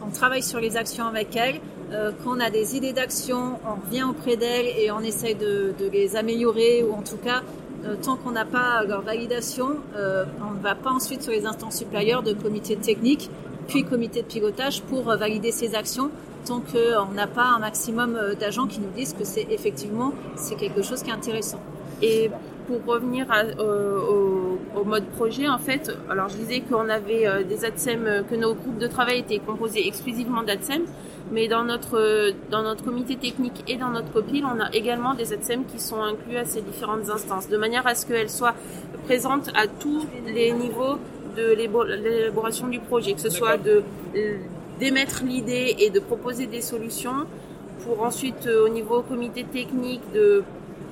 On 0.06 0.10
travaille 0.10 0.42
sur 0.42 0.60
les 0.60 0.76
actions 0.76 1.06
avec 1.06 1.34
elles. 1.36 1.60
Euh, 1.92 2.12
quand 2.22 2.36
on 2.36 2.40
a 2.40 2.50
des 2.50 2.76
idées 2.76 2.92
d'action, 2.92 3.58
on 3.66 3.84
revient 3.86 4.04
auprès 4.04 4.36
d'elles 4.36 4.66
et 4.78 4.90
on 4.90 5.00
essaye 5.00 5.34
de, 5.34 5.72
de 5.78 5.88
les 5.92 6.16
améliorer 6.16 6.84
ou 6.84 6.92
en 6.94 7.02
tout 7.02 7.16
cas, 7.16 7.42
euh, 7.84 7.96
tant 8.02 8.16
qu'on 8.16 8.30
n'a 8.30 8.44
pas 8.44 8.84
leur 8.84 9.02
validation, 9.02 9.76
euh, 9.96 10.24
on 10.48 10.54
ne 10.56 10.62
va 10.62 10.74
pas 10.74 10.90
ensuite 10.90 11.22
sur 11.22 11.32
les 11.32 11.46
instances 11.46 11.78
supérieures 11.78 12.22
de 12.22 12.32
comité 12.32 12.76
technique, 12.76 13.28
puis 13.68 13.84
comité 13.84 14.22
de 14.22 14.26
pilotage 14.26 14.82
pour 14.82 15.10
euh, 15.10 15.16
valider 15.16 15.50
ces 15.52 15.74
actions 15.74 16.10
tant 16.46 16.60
qu'on 16.60 17.12
n'a 17.12 17.26
pas 17.26 17.44
un 17.44 17.58
maximum 17.58 18.18
d'agents 18.40 18.66
qui 18.66 18.80
nous 18.80 18.88
disent 18.96 19.12
que 19.12 19.24
c'est 19.24 19.46
effectivement 19.50 20.12
c'est 20.36 20.54
quelque 20.54 20.80
chose 20.80 21.02
qui 21.02 21.10
est 21.10 21.12
intéressant. 21.12 21.60
Et 22.00 22.30
pour 22.70 22.94
revenir 22.94 23.26
à- 23.30 23.42
euh, 23.42 23.98
au, 23.98 24.80
au 24.80 24.84
mode 24.84 25.04
projet, 25.18 25.48
en 25.48 25.58
fait, 25.58 25.90
alors 26.08 26.28
je 26.28 26.36
disais 26.36 26.60
qu'on 26.60 26.88
avait 26.88 27.26
euh, 27.26 27.42
des 27.42 27.64
ATSEM, 27.64 28.06
euh, 28.06 28.22
que 28.22 28.36
nos 28.36 28.54
groupes 28.54 28.78
de 28.78 28.86
travail 28.86 29.18
étaient 29.18 29.38
composés 29.40 29.86
exclusivement 29.86 30.42
d'ATSEM, 30.42 30.82
mais 31.32 31.48
dans 31.48 31.64
notre, 31.64 32.32
dans 32.50 32.62
notre 32.62 32.84
comité 32.84 33.16
technique 33.16 33.64
et 33.68 33.76
dans 33.76 33.90
notre 33.90 34.12
copil, 34.12 34.44
on 34.44 34.60
a 34.60 34.68
également 34.72 35.14
des 35.14 35.32
ATSEM 35.32 35.64
qui 35.64 35.80
sont 35.80 36.00
inclus 36.02 36.36
à 36.36 36.44
ces 36.44 36.60
différentes 36.62 37.08
instances, 37.10 37.48
de 37.48 37.56
manière 37.56 37.86
à 37.86 37.94
ce 37.94 38.06
qu'elles 38.06 38.30
soient 38.30 38.54
présentes 39.06 39.48
à 39.54 39.66
tous 39.66 40.06
les 40.26 40.52
niveaux 40.52 40.96
de 41.36 41.54
l'élaboration 41.54 42.68
du 42.68 42.78
projet, 42.80 43.12
que 43.14 43.20
ce 43.20 43.30
soit 43.30 43.56
de 43.56 43.82
d'émettre 44.80 45.22
l'idée 45.24 45.76
et 45.78 45.90
de 45.90 46.00
proposer 46.00 46.46
des 46.46 46.62
solutions, 46.62 47.26
pour 47.84 48.02
ensuite 48.02 48.46
euh, 48.46 48.64
au 48.66 48.68
niveau 48.70 49.02
comité 49.02 49.44
technique 49.44 50.00
de 50.14 50.42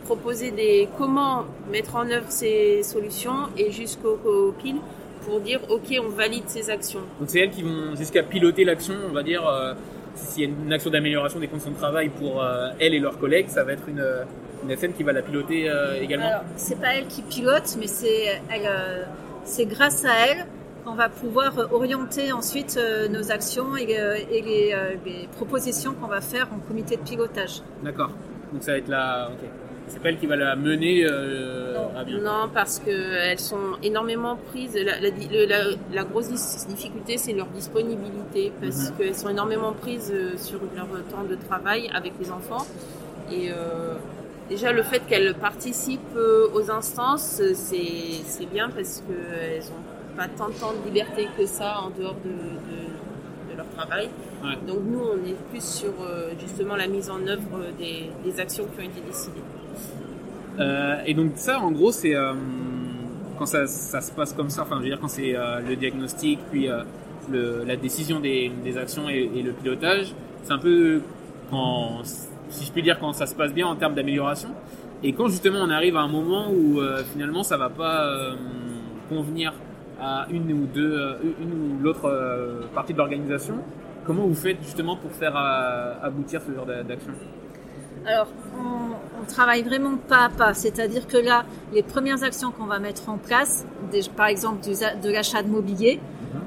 proposer 0.08 0.50
des 0.62 0.88
comment 0.98 1.34
mettre 1.70 1.92
en 2.02 2.06
œuvre 2.16 2.30
ces 2.40 2.82
solutions 2.94 3.40
et 3.56 3.68
jusqu'au 3.80 4.14
au 4.24 4.52
pile 4.62 4.80
pour 5.24 5.36
dire 5.48 5.60
ok 5.76 5.88
on 6.06 6.10
valide 6.22 6.46
ces 6.54 6.66
actions. 6.76 7.04
Donc 7.18 7.28
c'est 7.30 7.40
elles 7.42 7.50
qui 7.56 7.62
vont 7.70 7.94
jusqu'à 8.02 8.22
piloter 8.22 8.64
l'action, 8.70 8.94
on 9.10 9.14
va 9.18 9.22
dire. 9.22 9.42
euh, 9.46 9.74
S'il 10.20 10.42
y 10.42 10.46
a 10.46 10.50
une 10.66 10.72
action 10.76 10.90
d'amélioration 10.90 11.38
des 11.44 11.46
conditions 11.52 11.74
de 11.78 11.80
travail 11.84 12.08
pour 12.20 12.34
euh, 12.42 12.82
elles 12.82 12.94
et 12.98 13.02
leurs 13.06 13.18
collègues, 13.24 13.48
ça 13.56 13.62
va 13.66 13.70
être 13.76 13.88
une, 13.88 14.00
euh, 14.00 14.24
une 14.68 14.92
qui 14.96 15.04
va 15.08 15.12
la 15.12 15.22
piloter 15.28 15.60
euh, 15.70 16.04
également. 16.04 16.26
Alors, 16.32 16.44
c'est 16.56 16.78
pas 16.84 16.92
elle 16.96 17.06
qui 17.14 17.22
pilote, 17.22 17.68
mais 17.80 17.86
c'est 17.86 18.20
elle, 18.54 18.66
euh, 18.66 19.04
c'est 19.44 19.66
grâce 19.74 20.04
à 20.04 20.14
elle 20.28 20.40
qu'on 20.84 20.96
va 21.02 21.08
pouvoir 21.22 21.52
orienter 21.80 22.26
ensuite 22.40 22.74
euh, 22.78 23.08
nos 23.16 23.30
actions 23.30 23.70
et, 23.76 23.94
euh, 23.98 24.16
et 24.34 24.40
les, 24.50 24.66
euh, 24.72 24.96
les 25.06 25.28
propositions 25.38 25.92
qu'on 25.98 26.10
va 26.18 26.22
faire 26.32 26.46
en 26.56 26.58
comité 26.68 26.96
de 27.00 27.04
pilotage. 27.10 27.54
D'accord. 27.88 28.10
Donc 28.52 28.62
ça 28.64 28.72
va 28.72 28.78
être 28.82 28.88
la. 28.96 29.30
ok. 29.34 29.42
C'est 29.88 30.00
pas 30.02 30.08
elle 30.10 30.18
qui 30.18 30.26
va 30.26 30.36
la 30.36 30.54
mener 30.56 31.04
euh, 31.04 31.76
à 31.96 32.04
bien. 32.04 32.18
Non 32.18 32.48
parce 32.52 32.78
que 32.78 32.90
elles 32.90 33.38
sont 33.38 33.76
énormément 33.82 34.36
prises. 34.50 34.74
La, 34.74 35.00
la, 35.00 35.08
le- 35.10 35.46
la- 35.46 35.76
la 35.92 36.04
grosse 36.04 36.28
difficulté 36.66 37.16
c'est 37.18 37.32
leur 37.32 37.46
disponibilité 37.46 38.52
parce 38.60 38.90
qu'elles 38.92 39.14
sont 39.14 39.28
énormément 39.30 39.72
prises 39.72 40.12
euh, 40.14 40.36
sur 40.36 40.60
leur 40.76 40.86
temps 41.10 41.24
de 41.28 41.36
travail 41.48 41.90
avec 41.94 42.12
les 42.20 42.30
enfants 42.30 42.66
et 43.32 43.50
euh, 43.50 43.94
Déjà, 44.48 44.72
le 44.72 44.82
fait 44.82 45.00
qu'elles 45.06 45.34
participent 45.34 46.16
aux 46.54 46.70
instances, 46.70 47.42
c'est 47.52 48.46
bien 48.50 48.70
parce 48.70 49.02
qu'elles 49.06 49.60
n'ont 49.60 50.16
pas 50.16 50.26
tant 50.28 50.48
de 50.48 50.86
liberté 50.86 51.28
que 51.36 51.44
ça 51.44 51.80
en 51.82 51.90
dehors 51.90 52.16
de, 52.24 52.30
de- 52.30 53.52
de 53.52 53.56
leur 53.58 53.66
travail. 53.76 54.08
Ouais. 54.42 54.56
Donc 54.66 54.78
nous, 54.86 55.00
on 55.00 55.18
est 55.28 55.36
plus 55.50 55.62
sur 55.62 55.92
euh, 56.00 56.30
justement 56.40 56.76
la 56.76 56.86
mise 56.86 57.10
en 57.10 57.20
œuvre 57.26 57.58
des, 57.78 58.08
des 58.24 58.40
actions 58.40 58.64
qui 58.74 58.80
ont 58.80 58.88
été 58.88 59.02
décidées. 59.06 59.42
Euh, 60.58 60.96
et 61.06 61.14
donc 61.14 61.32
ça, 61.36 61.60
en 61.60 61.70
gros, 61.70 61.92
c'est 61.92 62.14
euh, 62.14 62.32
quand 63.38 63.46
ça, 63.46 63.66
ça 63.66 64.00
se 64.00 64.12
passe 64.12 64.32
comme 64.32 64.50
ça. 64.50 64.62
Enfin, 64.62 64.76
je 64.78 64.82
veux 64.82 64.88
dire 64.88 65.00
quand 65.00 65.08
c'est 65.08 65.36
euh, 65.36 65.60
le 65.60 65.76
diagnostic, 65.76 66.38
puis 66.50 66.68
euh, 66.68 66.82
le, 67.30 67.64
la 67.64 67.76
décision 67.76 68.20
des, 68.20 68.50
des 68.64 68.76
actions 68.78 69.08
et, 69.08 69.30
et 69.34 69.42
le 69.42 69.52
pilotage. 69.52 70.12
C'est 70.42 70.52
un 70.52 70.58
peu 70.58 71.00
quand, 71.50 72.00
si 72.48 72.64
je 72.66 72.72
puis 72.72 72.82
dire, 72.82 72.98
quand 72.98 73.12
ça 73.12 73.26
se 73.26 73.34
passe 73.34 73.52
bien 73.52 73.66
en 73.66 73.76
termes 73.76 73.94
d'amélioration. 73.94 74.50
Et 75.02 75.12
quand 75.12 75.28
justement 75.28 75.60
on 75.62 75.70
arrive 75.70 75.96
à 75.96 76.00
un 76.00 76.08
moment 76.08 76.50
où 76.50 76.80
euh, 76.80 77.02
finalement 77.12 77.44
ça 77.44 77.56
va 77.56 77.68
pas 77.68 78.04
euh, 78.06 78.34
convenir 79.08 79.52
à 80.00 80.26
une 80.30 80.52
ou 80.52 80.66
deux, 80.66 81.00
une 81.40 81.52
ou 81.52 81.82
l'autre 81.82 82.10
partie 82.74 82.92
de 82.92 82.98
l'organisation, 82.98 83.54
comment 84.04 84.26
vous 84.26 84.34
faites 84.34 84.58
justement 84.62 84.96
pour 84.96 85.10
faire 85.12 85.36
aboutir 86.02 86.40
ce 86.42 86.52
genre 86.54 86.66
d'a- 86.66 86.82
d'action? 86.84 87.12
Alors, 88.08 88.28
on, 88.58 89.20
on 89.20 89.24
travaille 89.26 89.62
vraiment 89.62 89.96
pas 89.96 90.24
à 90.24 90.28
pas. 90.30 90.54
C'est-à-dire 90.54 91.06
que 91.06 91.18
là, 91.18 91.44
les 91.72 91.82
premières 91.82 92.22
actions 92.24 92.50
qu'on 92.50 92.64
va 92.64 92.78
mettre 92.78 93.08
en 93.10 93.18
place, 93.18 93.66
des- 93.92 94.02
par 94.16 94.26
exemple 94.26 94.62
du- 94.62 94.70
de 95.02 95.10
l'achat 95.12 95.42
de 95.42 95.48
mobilier, 95.48 96.00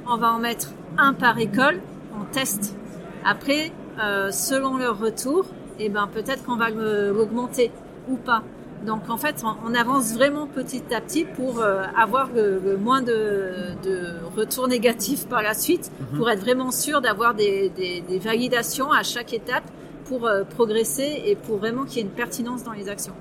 on 0.08 0.18
va 0.18 0.32
en 0.34 0.40
mettre 0.40 0.70
un 0.98 1.14
par 1.14 1.38
école, 1.38 1.80
on 2.20 2.24
teste. 2.26 2.76
Après, 3.24 3.72
euh, 4.04 4.32
selon 4.32 4.78
leur 4.78 4.98
retour, 5.00 5.46
eh 5.80 5.90
ben, 5.90 6.08
peut-être 6.12 6.44
qu'on 6.44 6.56
va 6.56 6.70
l'augmenter 6.72 7.72
ou 8.10 8.16
pas. 8.16 8.42
Donc 8.88 9.08
en 9.10 9.18
fait, 9.18 9.44
on, 9.44 9.54
on 9.70 9.76
avance 9.76 10.14
vraiment 10.16 10.48
petit 10.48 10.82
à 10.92 11.02
petit 11.02 11.26
pour 11.26 11.60
euh, 11.60 11.84
avoir 11.96 12.30
le, 12.34 12.60
le 12.66 12.78
moins 12.78 13.04
de, 13.04 13.76
de 13.84 13.98
retours 14.36 14.68
négatifs 14.68 15.28
par 15.28 15.44
la 15.44 15.54
suite, 15.54 15.92
pour 16.18 16.28
être 16.32 16.40
vraiment 16.42 16.72
sûr 16.72 17.00
d'avoir 17.02 17.36
des, 17.36 17.70
des- 17.70 18.02
des 18.02 18.18
validations 18.18 18.92
à 18.92 19.04
chaque 19.04 19.34
étape 19.34 19.64
pour 20.12 20.28
euh, 20.28 20.44
progresser 20.58 21.10
et 21.26 21.36
pour 21.46 21.56
vraiment 21.64 21.86
qu'il 21.86 21.98
y 21.98 22.00
ait 22.02 22.10
une 22.10 22.18
pertinence 22.24 22.66
dans 22.66 22.74
les 22.74 22.90
actions. 22.90 23.14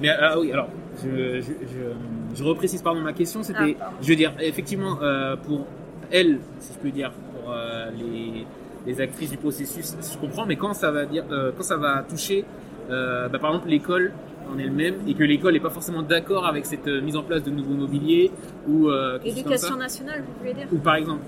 Mais 0.00 0.08
ah 0.08 0.38
oui, 0.40 0.50
alors 0.50 0.68
je, 1.02 1.42
je, 1.42 1.52
je, 1.72 2.36
je 2.38 2.42
reprécise 2.44 2.80
pardon 2.80 3.02
ma 3.02 3.12
question, 3.12 3.42
c'était, 3.42 3.76
Ah, 3.78 3.90
je 4.00 4.08
veux 4.08 4.16
dire 4.16 4.32
effectivement 4.40 4.94
euh, 5.02 5.36
pour 5.36 5.66
elles, 6.10 6.38
si 6.58 6.72
je 6.72 6.78
peux 6.78 6.90
dire, 6.90 7.10
pour 7.12 7.52
euh, 7.52 7.90
les, 8.00 8.46
les 8.86 9.00
actrices 9.02 9.30
du 9.30 9.36
processus, 9.36 9.94
je 10.00 10.16
comprends, 10.18 10.46
mais 10.46 10.56
quand 10.56 10.72
ça 10.72 10.90
va 10.90 11.04
dire, 11.04 11.24
euh, 11.30 11.52
quand 11.54 11.64
ça 11.64 11.76
va 11.76 12.02
toucher, 12.08 12.46
euh, 12.90 13.28
bah, 13.28 13.38
par 13.38 13.50
exemple 13.50 13.68
l'école 13.68 14.12
en 14.50 14.58
elle-même 14.58 14.94
et 15.06 15.12
que 15.12 15.24
l'école 15.24 15.52
n'est 15.52 15.60
pas 15.60 15.68
forcément 15.68 16.00
d'accord 16.00 16.46
avec 16.46 16.64
cette 16.64 16.88
euh, 16.88 17.02
mise 17.02 17.16
en 17.16 17.22
place 17.22 17.42
de 17.42 17.50
nouveaux 17.50 17.74
mobiliers 17.74 18.30
ou 18.66 18.88
euh, 18.88 19.18
Éducation 19.22 19.76
nationale, 19.76 20.22
vous 20.26 20.34
voulez 20.38 20.54
dire? 20.54 20.68
Ou 20.72 20.78
par 20.78 20.94
exemple 20.94 21.20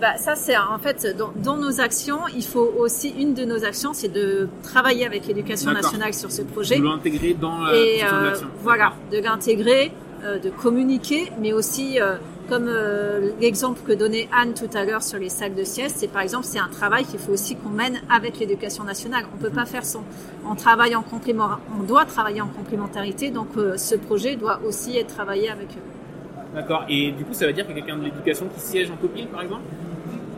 Bah, 0.00 0.16
ça, 0.16 0.36
c'est 0.36 0.56
en 0.56 0.78
fait 0.78 1.16
dans, 1.16 1.32
dans 1.34 1.56
nos 1.56 1.80
actions, 1.80 2.20
il 2.34 2.44
faut 2.44 2.72
aussi 2.78 3.08
une 3.18 3.34
de 3.34 3.44
nos 3.44 3.64
actions, 3.64 3.92
c'est 3.92 4.12
de 4.12 4.48
travailler 4.62 5.04
avec 5.04 5.26
l'éducation 5.26 5.72
nationale 5.72 6.14
sur 6.14 6.30
ce 6.30 6.42
projet 6.42 6.76
vous 6.76 6.84
l'intégrer 6.84 7.34
dans 7.34 7.58
la 7.62 7.74
et 7.74 7.98
construction 8.00 8.20
de 8.20 8.26
euh, 8.26 8.60
voilà, 8.62 8.92
de 9.10 9.18
l'intégrer, 9.18 9.90
euh, 10.22 10.38
de 10.38 10.50
communiquer, 10.50 11.32
mais 11.40 11.52
aussi 11.52 12.00
euh, 12.00 12.14
comme 12.48 12.66
euh, 12.68 13.30
l'exemple 13.40 13.80
que 13.84 13.92
donnait 13.92 14.28
Anne 14.32 14.54
tout 14.54 14.70
à 14.72 14.84
l'heure 14.84 15.02
sur 15.02 15.18
les 15.18 15.28
salles 15.30 15.56
de 15.56 15.64
sieste, 15.64 15.96
c'est 15.98 16.08
par 16.08 16.22
exemple 16.22 16.44
c'est 16.44 16.60
un 16.60 16.68
travail 16.68 17.04
qu'il 17.04 17.18
faut 17.18 17.32
aussi 17.32 17.56
qu'on 17.56 17.68
mène 17.68 18.00
avec 18.08 18.38
l'éducation 18.38 18.84
nationale. 18.84 19.24
On 19.34 19.38
peut 19.38 19.50
pas 19.50 19.66
faire 19.66 19.84
son, 19.84 20.02
on 20.48 20.54
travaille 20.54 20.94
en 20.94 21.02
complément, 21.02 21.50
on 21.78 21.82
doit 21.82 22.04
travailler 22.04 22.40
en 22.40 22.46
complémentarité, 22.48 23.30
donc 23.30 23.48
euh, 23.56 23.76
ce 23.76 23.96
projet 23.96 24.36
doit 24.36 24.60
aussi 24.64 24.96
être 24.96 25.12
travaillé 25.12 25.50
avec 25.50 25.70
eux. 25.70 26.54
D'accord. 26.54 26.84
Et 26.88 27.12
du 27.12 27.24
coup, 27.24 27.34
ça 27.34 27.46
veut 27.46 27.52
dire 27.52 27.66
qu'il 27.66 27.76
y 27.76 27.78
a 27.78 27.82
quelqu'un 27.82 27.98
de 27.98 28.04
l'éducation 28.04 28.46
qui 28.54 28.60
siège 28.60 28.90
en 28.90 28.96
copie, 28.96 29.26
par 29.26 29.42
exemple? 29.42 29.60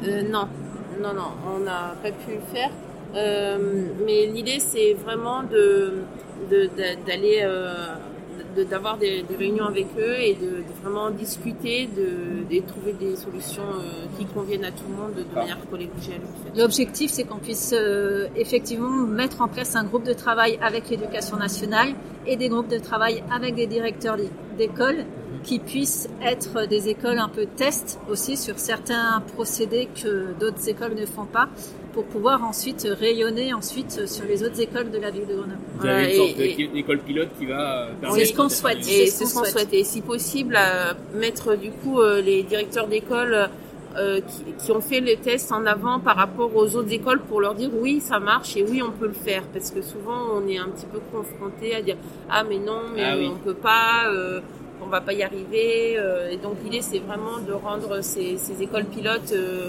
Euh, 0.06 0.22
non, 0.22 0.48
non, 1.02 1.12
non, 1.14 1.30
on 1.54 1.58
n'a 1.60 1.94
pas 2.02 2.10
pu 2.10 2.32
le 2.34 2.40
faire. 2.54 2.70
Euh, 3.14 3.58
mais 4.06 4.26
l'idée, 4.26 4.60
c'est 4.60 4.94
vraiment 4.94 5.42
de 5.42 5.94
de- 6.50 6.64
de- 6.78 7.06
d'aller 7.06 7.40
euh, 7.42 7.94
de- 8.56 8.64
d'avoir 8.64 8.96
des, 8.96 9.22
des 9.22 9.36
réunions 9.36 9.66
avec 9.66 9.86
eux 9.98 10.16
et 10.18 10.34
de, 10.34 10.46
de 10.68 10.72
vraiment 10.82 11.10
discuter, 11.10 11.86
de, 11.94 12.08
de 12.52 12.66
trouver 12.66 12.92
des 12.94 13.14
solutions 13.16 13.62
euh, 13.62 14.06
qui 14.18 14.24
conviennent 14.24 14.64
à 14.64 14.70
tout 14.70 14.84
le 14.88 14.96
monde 14.96 15.14
de 15.14 15.24
manière 15.34 15.58
collégiale. 15.70 16.20
En 16.24 16.44
fait. 16.54 16.58
L'objectif, 16.60 17.10
c'est 17.10 17.24
qu'on 17.24 17.38
puisse 17.38 17.74
euh, 17.76 18.26
effectivement 18.36 18.88
mettre 18.90 19.42
en 19.42 19.48
place 19.48 19.76
un 19.76 19.84
groupe 19.84 20.04
de 20.04 20.14
travail 20.14 20.58
avec 20.62 20.88
l'éducation 20.88 21.36
nationale 21.36 21.90
et 22.26 22.36
des 22.36 22.48
groupes 22.48 22.68
de 22.68 22.78
travail 22.78 23.22
avec 23.30 23.54
des 23.56 23.66
directeurs 23.66 24.16
d'é- 24.16 24.30
d'écoles 24.56 25.04
qui 25.44 25.58
puissent 25.58 26.08
être 26.22 26.66
des 26.68 26.88
écoles 26.88 27.18
un 27.18 27.28
peu 27.28 27.46
test 27.46 27.98
aussi 28.10 28.36
sur 28.36 28.58
certains 28.58 29.22
procédés 29.34 29.88
que 30.02 30.32
d'autres 30.38 30.68
écoles 30.68 30.94
ne 30.94 31.06
font 31.06 31.24
pas 31.26 31.48
pour 31.92 32.04
pouvoir 32.04 32.44
ensuite 32.44 32.86
rayonner 33.00 33.52
ensuite 33.52 34.06
sur 34.06 34.24
les 34.24 34.44
autres 34.44 34.60
écoles 34.60 34.90
de 34.90 34.98
la 34.98 35.10
ville 35.10 35.26
de 35.26 35.34
Grenoble. 35.34 35.58
Vous 35.78 35.86
avez 35.86 36.10
une 36.16 36.16
sorte 36.16 36.72
d'école 36.74 36.98
pilote 37.00 37.28
qui 37.38 37.46
va 37.46 37.88
euh, 37.88 37.92
permettre 38.00 38.18
C'est 38.20 38.24
ce 38.26 38.36
qu'on 38.36 38.48
souhaite. 38.48 38.78
Et 38.88 39.06
C'est 39.06 39.24
ce 39.26 39.34
qu'on 39.34 39.44
souhaite. 39.44 39.72
Et 39.72 39.82
si 39.82 40.00
possible, 40.00 40.56
euh, 40.56 40.92
mettre 41.14 41.56
du 41.56 41.70
coup 41.72 42.00
euh, 42.00 42.20
les 42.20 42.44
directeurs 42.44 42.86
d'école 42.86 43.48
euh, 43.96 44.20
qui, 44.20 44.64
qui 44.64 44.70
ont 44.70 44.80
fait 44.80 45.00
les 45.00 45.16
tests 45.16 45.50
en 45.50 45.66
avant 45.66 45.98
par 45.98 46.14
rapport 46.14 46.54
aux 46.54 46.76
autres 46.76 46.92
écoles 46.92 47.20
pour 47.22 47.40
leur 47.40 47.56
dire 47.56 47.70
oui, 47.74 48.00
ça 48.00 48.20
marche 48.20 48.56
et 48.56 48.62
oui, 48.62 48.80
on 48.82 48.92
peut 48.92 49.08
le 49.08 49.12
faire. 49.12 49.42
Parce 49.52 49.72
que 49.72 49.82
souvent, 49.82 50.28
on 50.36 50.46
est 50.46 50.58
un 50.58 50.68
petit 50.68 50.86
peu 50.86 51.00
confronté 51.12 51.74
à 51.74 51.82
dire 51.82 51.96
ah 52.30 52.44
mais 52.48 52.58
non, 52.58 52.82
mais 52.94 53.02
Ah 53.04 53.16
oui. 53.18 53.28
on 53.34 53.38
peut 53.38 53.54
pas. 53.54 54.12
On 54.90 54.92
va 54.98 55.00
pas 55.00 55.12
y 55.12 55.22
arriver. 55.22 55.96
euh, 55.98 56.30
et 56.32 56.36
donc 56.36 56.56
l'idée, 56.64 56.82
c'est 56.82 56.98
vraiment 56.98 57.38
de 57.46 57.52
rendre 57.52 58.00
ces, 58.02 58.36
ces 58.38 58.60
écoles 58.60 58.86
pilotes 58.86 59.32
euh, 59.32 59.68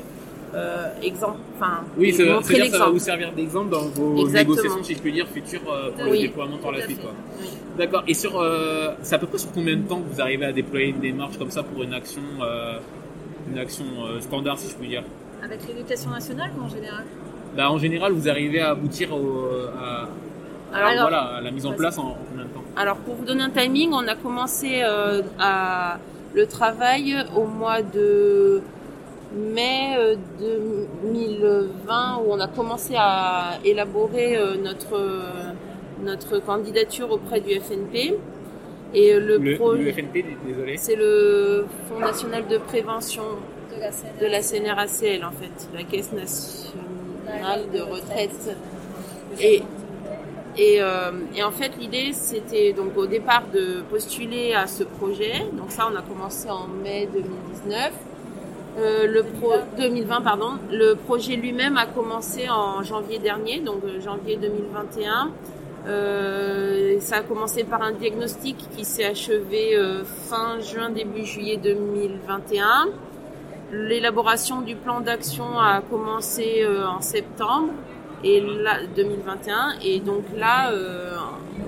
euh, 0.55 0.87
exemple. 1.03 1.37
Enfin, 1.57 1.81
Oui, 1.95 2.11
ça, 2.11 2.25
montrer 2.25 2.55
c'est-à-dire 2.55 2.65
que 2.65 2.71
ça 2.71 2.77
va 2.79 2.85
l'exemple. 2.85 2.91
vous 2.93 2.99
servir 2.99 3.31
d'exemple 3.33 3.69
dans 3.69 3.85
vos 3.97 4.17
Exactement. 4.17 4.55
négociations, 4.55 4.83
si 4.83 4.95
je 4.95 4.99
puis 4.99 5.11
dire, 5.13 5.27
futures 5.27 5.61
euh, 5.71 5.91
pour 5.91 6.11
le 6.11 6.17
déploiement 6.17 6.57
par 6.57 6.71
la 6.71 6.81
suite. 6.81 6.99
Oui. 7.39 7.47
D'accord. 7.77 8.03
Et 8.07 8.13
sur, 8.15 8.39
euh, 8.41 8.89
c'est 9.03 9.15
à 9.15 9.19
peu 9.19 9.27
près 9.27 9.37
sur 9.37 9.51
combien 9.51 9.77
de 9.77 9.87
temps 9.87 10.01
que 10.01 10.11
vous 10.13 10.19
arrivez 10.21 10.45
à 10.45 10.51
déployer 10.51 10.87
une 10.87 10.99
démarche 10.99 11.37
comme 11.37 11.51
ça 11.51 11.61
pour 11.63 11.83
une 11.83 11.93
action, 11.93 12.21
euh, 12.41 12.79
une 13.51 13.59
action 13.59 13.85
euh, 14.07 14.19
standard, 14.21 14.57
si 14.57 14.69
je 14.71 14.75
puis 14.75 14.87
dire? 14.89 15.03
Avec 15.43 15.59
l'éducation 15.67 16.09
nationale 16.09 16.49
ou 16.59 16.63
en 16.65 16.69
général? 16.69 17.03
Bah, 17.55 17.69
en 17.71 17.77
général, 17.77 18.11
vous 18.13 18.27
arrivez 18.27 18.59
à 18.59 18.71
aboutir 18.71 19.13
au, 19.15 19.45
à, 19.79 20.09
Alors, 20.77 21.01
voilà, 21.03 21.19
à 21.37 21.41
la 21.41 21.51
mise 21.51 21.65
en 21.65 21.73
place 21.73 21.97
en, 21.97 22.07
en 22.09 22.17
combien 22.29 22.43
de 22.45 22.49
temps 22.49 22.50
Alors 22.75 22.97
pour 22.97 23.15
vous 23.15 23.25
donner 23.25 23.43
un 23.43 23.49
timing, 23.49 23.91
on 23.93 24.07
a 24.07 24.15
commencé 24.15 24.81
euh, 24.83 25.21
à 25.39 25.99
le 26.33 26.47
travail 26.47 27.17
au 27.35 27.45
mois 27.45 27.81
de 27.81 28.61
mai 29.33 29.95
euh, 29.97 30.15
2020 30.39 32.17
où 32.17 32.31
on 32.31 32.39
a 32.39 32.47
commencé 32.47 32.95
à 32.97 33.59
élaborer 33.63 34.37
euh, 34.37 34.55
notre 34.55 34.95
euh, 34.95 35.53
notre 36.03 36.39
candidature 36.39 37.11
auprès 37.11 37.41
du 37.41 37.59
FNP 37.59 38.15
et 38.93 39.13
euh, 39.13 39.19
le, 39.19 39.37
le, 39.37 39.55
projet 39.57 39.93
le 39.93 40.77
c'est 40.77 40.95
le 40.95 41.65
Fonds 41.87 41.99
national 41.99 42.47
de 42.47 42.57
prévention 42.57 43.23
de 43.73 43.79
la 43.79 43.91
scène 43.91 44.11
de 44.19 44.25
la 44.25 44.41
CNRACL 44.41 45.23
en 45.23 45.31
fait, 45.31 45.69
la 45.73 45.83
Caisse 45.83 46.11
nationale 46.11 47.69
de 47.73 47.81
retraite. 47.81 48.55
Et, 49.39 49.63
et, 50.57 50.81
euh, 50.81 51.11
et 51.35 51.43
en 51.43 51.51
fait, 51.51 51.71
l'idée, 51.79 52.11
c'était 52.13 52.73
donc 52.73 52.97
au 52.97 53.05
départ 53.05 53.43
de 53.53 53.81
postuler 53.89 54.53
à 54.53 54.67
ce 54.67 54.83
projet. 54.83 55.45
Donc 55.53 55.71
ça, 55.71 55.87
on 55.91 55.95
a 55.95 56.01
commencé 56.01 56.49
en 56.49 56.67
mai 56.67 57.07
2019. 57.11 57.91
Euh, 58.79 59.05
le 59.05 59.23
pro 59.23 59.51
2020 59.77 60.21
pardon 60.21 60.51
le 60.71 60.93
projet 60.93 61.35
lui-même 61.35 61.75
a 61.75 61.85
commencé 61.85 62.47
en 62.49 62.81
janvier 62.83 63.19
dernier 63.19 63.59
donc 63.59 63.83
euh, 63.83 63.99
janvier 63.99 64.37
2021 64.37 65.29
euh, 65.87 66.97
ça 67.01 67.17
a 67.17 67.21
commencé 67.21 67.65
par 67.65 67.81
un 67.81 67.91
diagnostic 67.91 68.55
qui 68.77 68.85
s'est 68.85 69.03
achevé 69.03 69.75
euh, 69.75 70.05
fin 70.05 70.61
juin 70.61 70.89
début 70.89 71.25
juillet 71.25 71.57
2021 71.57 72.87
L'élaboration 73.71 74.61
du 74.61 74.75
plan 74.75 74.99
d'action 74.99 75.57
a 75.57 75.81
commencé 75.81 76.61
euh, 76.61 76.85
en 76.85 76.99
septembre 76.99 77.69
et 78.23 78.41
là, 78.41 78.77
2021 78.95 79.79
et 79.83 79.99
donc 79.99 80.23
là 80.37 80.71
euh, 80.71 81.15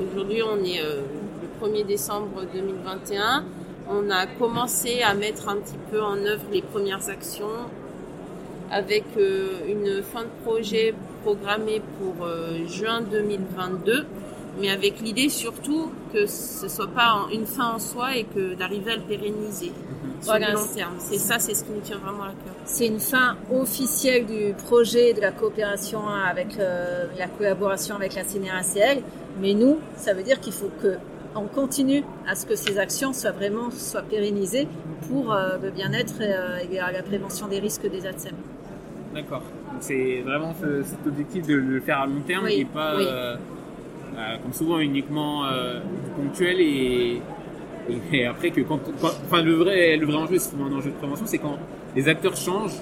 aujourd'hui 0.05 0.41
on 0.43 0.63
est 0.63 0.81
euh, 0.81 1.01
le 1.41 1.67
1er 1.67 1.85
décembre 1.85 2.43
2021 2.53 3.43
on 3.89 4.09
a 4.09 4.27
commencé 4.27 5.01
à 5.01 5.13
mettre 5.13 5.49
un 5.49 5.57
petit 5.57 5.77
peu 5.91 6.01
en 6.01 6.17
œuvre 6.17 6.45
les 6.51 6.61
premières 6.61 7.09
actions 7.09 7.47
avec 8.71 9.03
euh, 9.17 9.59
une 9.67 10.03
fin 10.03 10.23
de 10.23 10.43
projet 10.43 10.93
programmée 11.23 11.81
pour 11.99 12.25
euh, 12.25 12.65
juin 12.67 13.01
2022 13.01 14.05
mais 14.59 14.69
avec 14.69 15.01
l'idée 15.01 15.29
surtout 15.29 15.91
que 16.13 16.27
ce 16.27 16.67
soit 16.67 16.87
pas 16.87 17.27
une 17.33 17.45
fin 17.45 17.73
en 17.73 17.79
soi 17.79 18.15
et 18.15 18.23
que 18.23 18.53
d'arriver 18.53 18.91
à 18.91 18.95
le 18.97 19.01
pérenniser 19.01 19.71
sur 20.23 20.31
Voilà. 20.31 20.49
le 20.49 20.53
long 20.55 20.67
terme. 20.73 20.93
C'est 20.99 21.17
ça, 21.17 21.38
c'est 21.39 21.53
ce 21.53 21.63
qui 21.63 21.71
nous 21.71 21.81
tient 21.81 21.97
vraiment 21.99 22.23
à 22.23 22.27
cœur. 22.29 22.55
C'est 22.65 22.88
une 22.88 22.99
fin 22.99 23.36
officielle 23.53 24.25
du 24.25 24.53
projet 24.65 25.13
de 25.13 25.21
la 25.21 25.31
coopération 25.31 26.07
avec 26.07 26.57
euh, 26.59 27.05
la 27.17 27.27
collaboration 27.27 27.95
avec 27.95 28.15
la 28.15 28.23
CNRACL, 28.23 29.01
mais 29.41 29.53
nous, 29.53 29.77
ça 29.97 30.13
veut 30.13 30.23
dire 30.23 30.39
qu'il 30.39 30.53
faut 30.53 30.71
que 30.81 30.95
on 31.36 31.45
continue 31.47 32.03
à 32.27 32.36
ce 32.36 32.45
que 32.45 32.55
ces 32.55 32.77
actions 32.77 33.12
soient 33.12 33.31
vraiment 33.31 33.71
soient 33.71 34.03
pérennisées 34.03 34.67
pour 35.09 35.33
euh, 35.33 35.57
le 35.62 35.71
bien-être 35.71 36.13
euh, 36.21 36.59
et 36.71 36.75
la 36.75 37.01
prévention 37.03 37.47
des 37.47 37.59
risques 37.59 37.89
des 37.89 38.05
ATSEM. 38.05 38.33
D'accord. 39.15 39.41
Donc 39.71 39.81
c'est 39.81 40.21
vraiment 40.21 40.53
ce- 40.62 40.83
cet 40.83 41.05
objectif 41.07 41.47
de 41.47 41.55
le 41.55 41.79
faire 41.81 42.01
à 42.01 42.05
long 42.05 42.21
terme 42.25 42.45
Oui, 42.45 42.59
et 42.59 42.65
pas, 42.65 42.95
oui. 42.97 43.05
euh, 43.07 43.36
euh, 44.15 44.38
comme 44.43 44.53
souvent, 44.53 44.77
uniquement 44.79 45.45
euh, 45.45 45.79
ponctuel 46.15 46.62
et, 46.62 47.19
et, 48.11 48.25
après 48.25 48.51
que 48.51 48.61
quand, 48.61 48.79
quand- 49.01 49.11
enfin 49.25 49.41
le 49.41 49.53
vrai, 49.53 49.97
le 49.97 50.05
vrai 50.05 50.15
enjeu, 50.17 50.37
c'est 50.37 50.55
un 50.55 50.71
enjeu 50.71 50.89
de 50.91 50.95
prévention, 50.95 51.25
c'est 51.25 51.37
quand 51.39 51.57
les 51.95 52.07
acteurs 52.07 52.35
changent. 52.35 52.79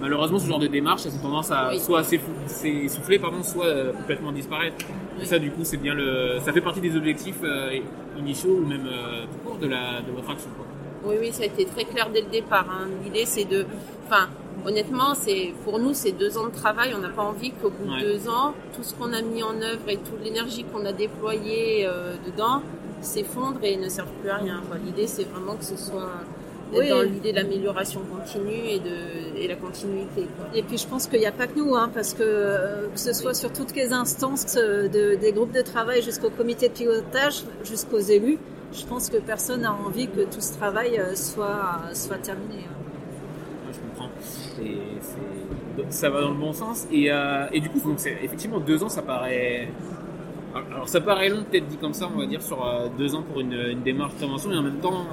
Malheureusement, 0.00 0.38
ce 0.40 0.48
genre 0.48 0.58
de 0.58 0.66
démarche, 0.66 1.02
elles 1.06 1.14
ont 1.14 1.22
tendance 1.22 1.50
à 1.52 1.68
Oui. 1.70 1.78
soit 1.78 2.02
s'essouffler, 2.02 3.18
pardon, 3.18 3.42
soit 3.42 3.66
euh, 3.66 3.92
complètement 3.92 4.32
disparaître. 4.32 4.76
Et 5.20 5.24
ça, 5.24 5.38
du 5.38 5.50
coup, 5.50 5.60
c'est 5.62 5.76
bien 5.76 5.94
le, 5.94 6.38
ça 6.40 6.52
fait 6.52 6.60
partie 6.60 6.80
des 6.80 6.96
objectifs 6.96 7.38
euh, 7.44 7.70
initiaux 8.18 8.60
ou 8.62 8.66
même 8.66 8.86
euh, 8.86 9.22
tout 9.22 9.48
court 9.48 9.58
de 9.58 9.68
la, 9.68 10.00
de 10.02 10.10
votre 10.14 10.30
action. 10.30 10.50
quoi. 10.56 10.66
Oui, 11.06 11.16
oui, 11.20 11.32
ça 11.32 11.42
a 11.44 11.46
été 11.46 11.64
très 11.66 11.84
clair 11.84 12.08
dès 12.12 12.22
le 12.22 12.28
départ. 12.28 12.66
hein. 12.70 12.88
L'idée, 13.04 13.24
c'est 13.24 13.44
de, 13.44 13.64
enfin, 14.06 14.28
honnêtement, 14.66 15.14
c'est 15.14 15.52
pour 15.64 15.78
nous, 15.78 15.94
c'est 15.94 16.12
deux 16.12 16.36
ans 16.38 16.46
de 16.48 16.54
travail. 16.54 16.92
On 16.96 17.00
n'a 17.00 17.10
pas 17.10 17.22
envie 17.22 17.52
qu'au 17.52 17.70
bout 17.70 17.92
Ouais. 17.92 18.02
de 18.02 18.12
deux 18.14 18.28
ans, 18.28 18.52
tout 18.74 18.82
ce 18.82 18.94
qu'on 18.94 19.12
a 19.12 19.22
mis 19.22 19.42
en 19.44 19.54
œuvre 19.62 19.88
et 19.88 19.96
toute 19.96 20.22
l'énergie 20.24 20.64
qu'on 20.64 20.84
a 20.86 20.92
déployée 20.92 21.86
euh, 21.86 22.14
dedans 22.26 22.62
s'effondre 23.04 23.58
et 23.62 23.76
ne 23.76 23.88
serve 23.88 24.08
plus 24.20 24.30
à 24.30 24.36
rien. 24.36 24.60
L'idée, 24.84 25.06
c'est 25.06 25.24
vraiment 25.24 25.54
que 25.56 25.64
ce 25.64 25.76
soit 25.76 26.10
Oui. 26.76 26.88
dans 26.88 27.02
l'idée 27.02 27.30
de 27.32 27.36
l'amélioration 27.36 28.00
continue 28.14 28.66
et 28.68 28.80
de 28.80 29.38
et 29.38 29.46
la 29.48 29.56
continuité. 29.56 30.22
quoi. 30.36 30.46
Et 30.54 30.62
puis 30.62 30.78
je 30.78 30.86
pense 30.86 31.06
qu'il 31.06 31.20
n'y 31.20 31.26
a 31.26 31.32
pas 31.32 31.46
que 31.46 31.58
nous, 31.58 31.74
hein, 31.74 31.90
parce 31.92 32.14
que 32.14 32.22
euh, 32.22 32.88
que 32.92 32.98
ce 32.98 33.12
soit 33.12 33.34
sur 33.34 33.52
toutes 33.52 33.74
les 33.76 33.92
instances 33.92 34.56
euh, 34.56 34.88
de- 34.88 35.14
des 35.16 35.32
groupes 35.32 35.52
de 35.52 35.60
travail 35.62 36.02
jusqu'au 36.02 36.30
comité 36.30 36.68
de 36.68 36.72
pilotage, 36.74 37.44
jusqu'aux 37.64 37.98
élus, 38.00 38.38
je 38.72 38.84
pense 38.86 39.08
que 39.08 39.18
personne 39.18 39.60
n'a 39.62 39.72
envie 39.74 40.08
que 40.08 40.22
tout 40.22 40.40
ce 40.40 40.54
travail 40.54 40.98
euh, 40.98 41.14
soit, 41.14 41.80
soit 41.92 42.18
terminé. 42.18 42.64
hein. 42.68 43.72
Je 43.72 43.78
comprends. 43.80 44.10
Et 44.62 44.76
c'est- 45.00 45.76
donc, 45.82 45.86
ça 45.90 46.08
va 46.10 46.20
dans 46.22 46.30
le 46.30 46.38
bon 46.38 46.52
sens. 46.52 46.86
Et, 46.92 47.10
euh, 47.10 47.46
et 47.52 47.60
du 47.60 47.68
coup, 47.68 47.80
donc 47.80 47.98
c'est 47.98 48.16
effectivement 48.22 48.60
deux 48.60 48.82
ans, 48.84 48.88
ça 48.88 49.02
paraît. 49.02 49.68
Alors, 50.54 50.88
ça 50.88 51.00
paraît 51.00 51.28
long, 51.28 51.42
peut-être 51.50 51.66
dit 51.66 51.76
comme 51.76 51.94
ça, 51.94 52.08
on 52.14 52.18
va 52.18 52.26
dire 52.26 52.40
sur 52.40 52.64
euh, 52.64 52.86
deux 52.96 53.14
ans 53.16 53.22
pour 53.22 53.40
une, 53.40 53.82
démarche 53.82 54.12
de 54.12 54.18
prévention, 54.18 54.52
et 54.52 54.56
en 54.56 54.62
même 54.62 54.78
temps 54.78 55.04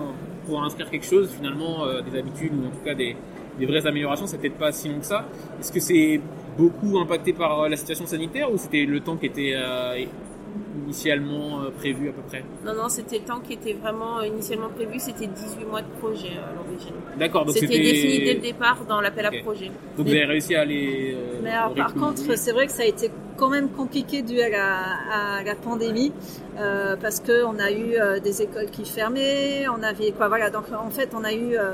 pour 0.46 0.64
inscrire 0.64 0.90
quelque 0.90 1.06
chose, 1.06 1.32
finalement 1.32 1.86
euh, 1.86 2.02
des 2.02 2.18
habitudes 2.20 2.52
ou 2.54 2.68
en 2.68 2.70
tout 2.70 2.84
cas 2.86 2.94
des, 2.94 3.16
vraies 3.60 3.86
améliorations, 3.88 4.28
c'est 4.28 4.38
peut-être 4.38 4.58
pas 4.58 4.72
si 4.72 4.90
long 4.90 5.00
que 5.00 5.06
ça. 5.06 5.26
Est-ce 5.60 5.72
que 5.72 5.80
c'est 5.80 6.22
beaucoup 6.58 7.00
impacté 7.00 7.34
par 7.34 7.62
euh, 7.62 7.70
la 7.70 7.76
situation 7.76 8.06
sanitaire 8.06 8.52
ou 8.52 8.58
c'était 8.58 8.86
le 8.86 9.00
temps 9.00 9.18
qui 9.18 9.26
était 9.26 9.56
initialement 10.86 11.62
euh, 11.62 11.70
prévu 11.72 12.10
à 12.10 12.12
peu 12.12 12.22
près 12.28 12.44
Non, 12.66 12.74
non, 12.76 12.90
c'était 12.90 13.20
le 13.20 13.26
temps 13.26 13.40
qui 13.40 13.54
était 13.54 13.74
vraiment 13.74 14.20
euh, 14.20 14.28
initialement 14.28 14.70
prévu. 14.70 15.00
C'était 15.00 15.28
18 15.28 15.66
mois 15.66 15.82
de 15.82 15.88
projet 16.00 16.30
à 16.38 16.54
l'origine. 16.56 16.94
D'accord, 17.18 17.46
donc 17.46 17.56
C'était 17.56 17.80
défini 17.80 18.20
dès 18.26 18.34
le 18.36 18.40
départ 18.42 18.78
dans 18.88 19.02
l'appel 19.02 19.26
à 19.26 19.32
projet. 19.44 19.68
Donc 19.98 20.06
vous 20.08 20.12
avez 20.12 20.26
réussi 20.26 20.56
à 20.56 20.62
aller. 20.62 21.16
euh, 21.18 21.40
Mais 21.44 21.52
alors, 21.52 21.74
par 21.74 21.94
contre, 21.94 22.36
c'est 22.38 22.52
vrai 22.52 22.66
que 22.68 22.72
ça 22.74 22.84
a 22.84 22.86
été 22.86 23.10
quand 23.38 23.50
même 23.50 23.70
compliqué 23.70 24.22
dû 24.22 24.40
à 24.42 24.50
la, 24.50 24.78
à 25.40 25.44
la 25.44 25.56
pandémie, 25.56 26.12
euh, 26.60 26.96
parce 27.02 27.20
que 27.20 27.44
on 27.44 27.58
a 27.60 27.72
eu 27.72 27.96
euh, 28.00 28.20
des 28.20 28.42
écoles 28.44 28.70
qui 28.70 28.86
fermaient, 28.86 29.66
on 29.68 29.82
avait 29.82 30.12
quoi, 30.12 30.28
voilà. 30.28 30.50
Donc 30.50 30.66
en 30.72 30.90
fait, 30.92 31.10
on 31.20 31.24
a 31.24 31.34
eu 31.34 31.56
euh, 31.58 31.72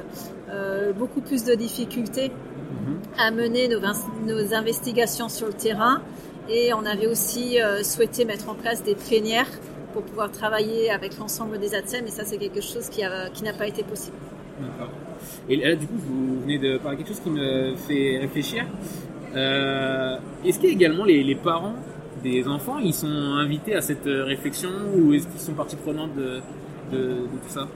euh, 0.50 0.94
beaucoup 0.94 1.22
plus 1.22 1.44
de 1.44 1.54
difficultés 1.56 2.32
Mhm. 2.68 3.00
à 3.18 3.32
mener 3.32 3.70
nos 3.70 4.54
investigations 4.54 5.30
sur 5.30 5.48
le 5.48 5.54
terrain, 5.54 6.02
et 6.50 6.74
on 6.74 6.86
avait 6.86 7.08
aussi 7.08 7.62
euh, 7.62 7.84
souhaité 7.84 8.26
mettre 8.26 8.50
en 8.50 8.56
place 8.56 8.84
des 8.84 8.96
plénières 8.96 9.50
pour 9.94 10.04
pouvoir 10.04 10.32
travailler 10.32 10.90
avec 10.92 11.18
l'ensemble 11.18 11.60
des 11.60 11.74
ATSEM, 11.74 12.06
et 12.06 12.12
ça, 12.12 12.24
c'est 12.26 12.38
quelque 12.38 12.62
chose 12.62 12.90
qui 12.90 13.02
qui 13.34 13.44
n'a 13.44 13.54
pas 13.54 13.68
été 13.68 13.84
possible. 13.84 14.18
D'accord. 14.60 14.92
Et 15.50 15.56
là, 15.56 15.76
du 15.76 15.88
coup, 15.88 15.98
vous 15.98 16.42
venez 16.42 16.58
de 16.58 16.78
parler 16.78 16.98
quelque 16.98 17.10
chose 17.10 17.22
qui 17.22 17.30
me 17.30 17.76
fait 17.76 18.18
réfléchir. 18.20 18.66
Euh, 19.36 20.18
est-ce 20.46 20.60
qu'il 20.60 20.70
y 20.70 20.72
a 20.72 20.76
également 20.76 21.06
les, 21.06 21.36
parents 21.36 21.76
des 22.24 22.48
enfants, 22.48 22.80
ils 22.80 22.94
sont 22.94 23.08
invités 23.08 23.76
à 23.76 23.82
cette 23.82 24.06
réflexion 24.06 24.70
ou 24.96 25.14
est-ce 25.14 25.28
qu'ils 25.28 25.40
sont 25.40 25.54
partie 25.54 25.76
prenante 25.76 26.16
de, 26.16 26.42
de, 26.92 27.16
tout 27.26 27.50
ça? 27.50 27.68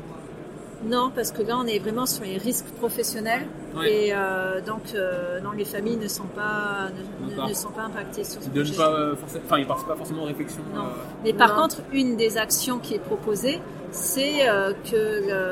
Non, 0.86 1.12
parce 1.14 1.32
que 1.32 1.44
là 1.44 1.58
on 1.58 1.68
est 1.68 1.80
vraiment 1.80 2.06
sur 2.06 2.24
les 2.24 2.38
risques 2.38 2.66
professionnels 2.80 3.46
ouais. 3.78 4.08
et 4.08 4.14
euh, 4.14 4.62
donc 4.62 4.82
euh, 4.96 5.40
non, 5.42 5.52
les 5.52 5.66
familles 5.66 5.98
ne 5.98 6.08
sont 6.08 6.26
pas 6.26 6.90
ne, 7.22 7.50
ne 7.50 7.54
sont 7.54 7.70
pas 7.70 7.84
impactées 7.84 8.24
sur 8.24 8.42
ce 8.42 8.48
ils 8.48 8.54
donnent 8.54 8.76
pas 8.76 9.16
forcément, 9.16 9.44
enfin 9.46 9.58
ils 9.60 9.68
participent 9.68 9.90
pas 9.90 9.96
forcément 9.96 10.24
aux 10.24 10.28
réflexions. 10.28 10.64
Non. 10.74 10.86
Mais 11.24 11.34
par 11.34 11.50
non. 11.56 11.64
contre, 11.64 11.78
une 11.94 12.16
des 12.16 12.38
actions 12.38 12.80
qui 12.80 12.96
est 12.96 13.00
proposée, 13.00 13.60
c'est 13.92 14.50
euh, 14.50 14.74
que 14.90 14.96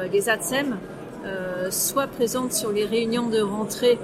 le, 0.06 0.12
les 0.12 0.30
ATSEM 0.30 0.78
euh, 1.26 1.70
soient 1.70 2.08
présentes 2.08 2.54
sur 2.54 2.72
les 2.72 2.86
réunions 2.86 3.28
de 3.28 3.40
rentrée 3.42 4.00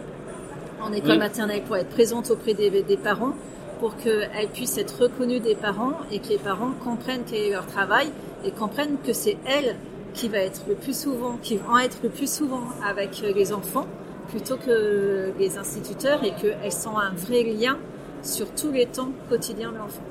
en 0.81 0.93
école 0.93 1.11
oui. 1.11 1.17
maternelle 1.17 1.63
pour 1.63 1.77
être 1.77 1.89
présentes 1.89 2.29
auprès 2.29 2.53
des, 2.53 2.69
des 2.69 2.97
parents 2.97 3.33
pour 3.79 3.95
qu'elles 3.97 4.49
puissent 4.53 4.77
être 4.77 5.01
reconnues 5.01 5.39
des 5.39 5.55
parents 5.55 5.93
et 6.11 6.19
que 6.19 6.29
les 6.29 6.37
parents 6.37 6.71
comprennent 6.83 7.23
quel 7.25 7.39
est 7.39 7.51
leur 7.51 7.65
travail 7.65 8.07
et 8.45 8.51
comprennent 8.51 8.97
que 9.05 9.13
c'est 9.13 9.37
elles 9.45 9.75
qui 10.15 10.29
va 10.29 10.39
être 10.39 10.61
le 10.67 10.75
plus 10.75 10.97
souvent, 10.97 11.37
qui 11.41 11.57
vont 11.57 11.77
être 11.77 11.99
le 12.01 12.09
plus 12.09 12.31
souvent 12.31 12.63
avec 12.83 13.21
les 13.21 13.53
enfants 13.53 13.85
plutôt 14.29 14.57
que 14.57 15.31
les 15.37 15.57
instituteurs 15.57 16.23
et 16.23 16.31
qu'elles 16.31 16.71
sont 16.71 16.97
un 16.97 17.11
vrai 17.11 17.43
lien 17.43 17.77
sur 18.23 18.47
tous 18.55 18.71
les 18.71 18.87
temps 18.87 19.11
quotidiens 19.29 19.71
de 19.71 19.77
l'enfant. 19.77 20.01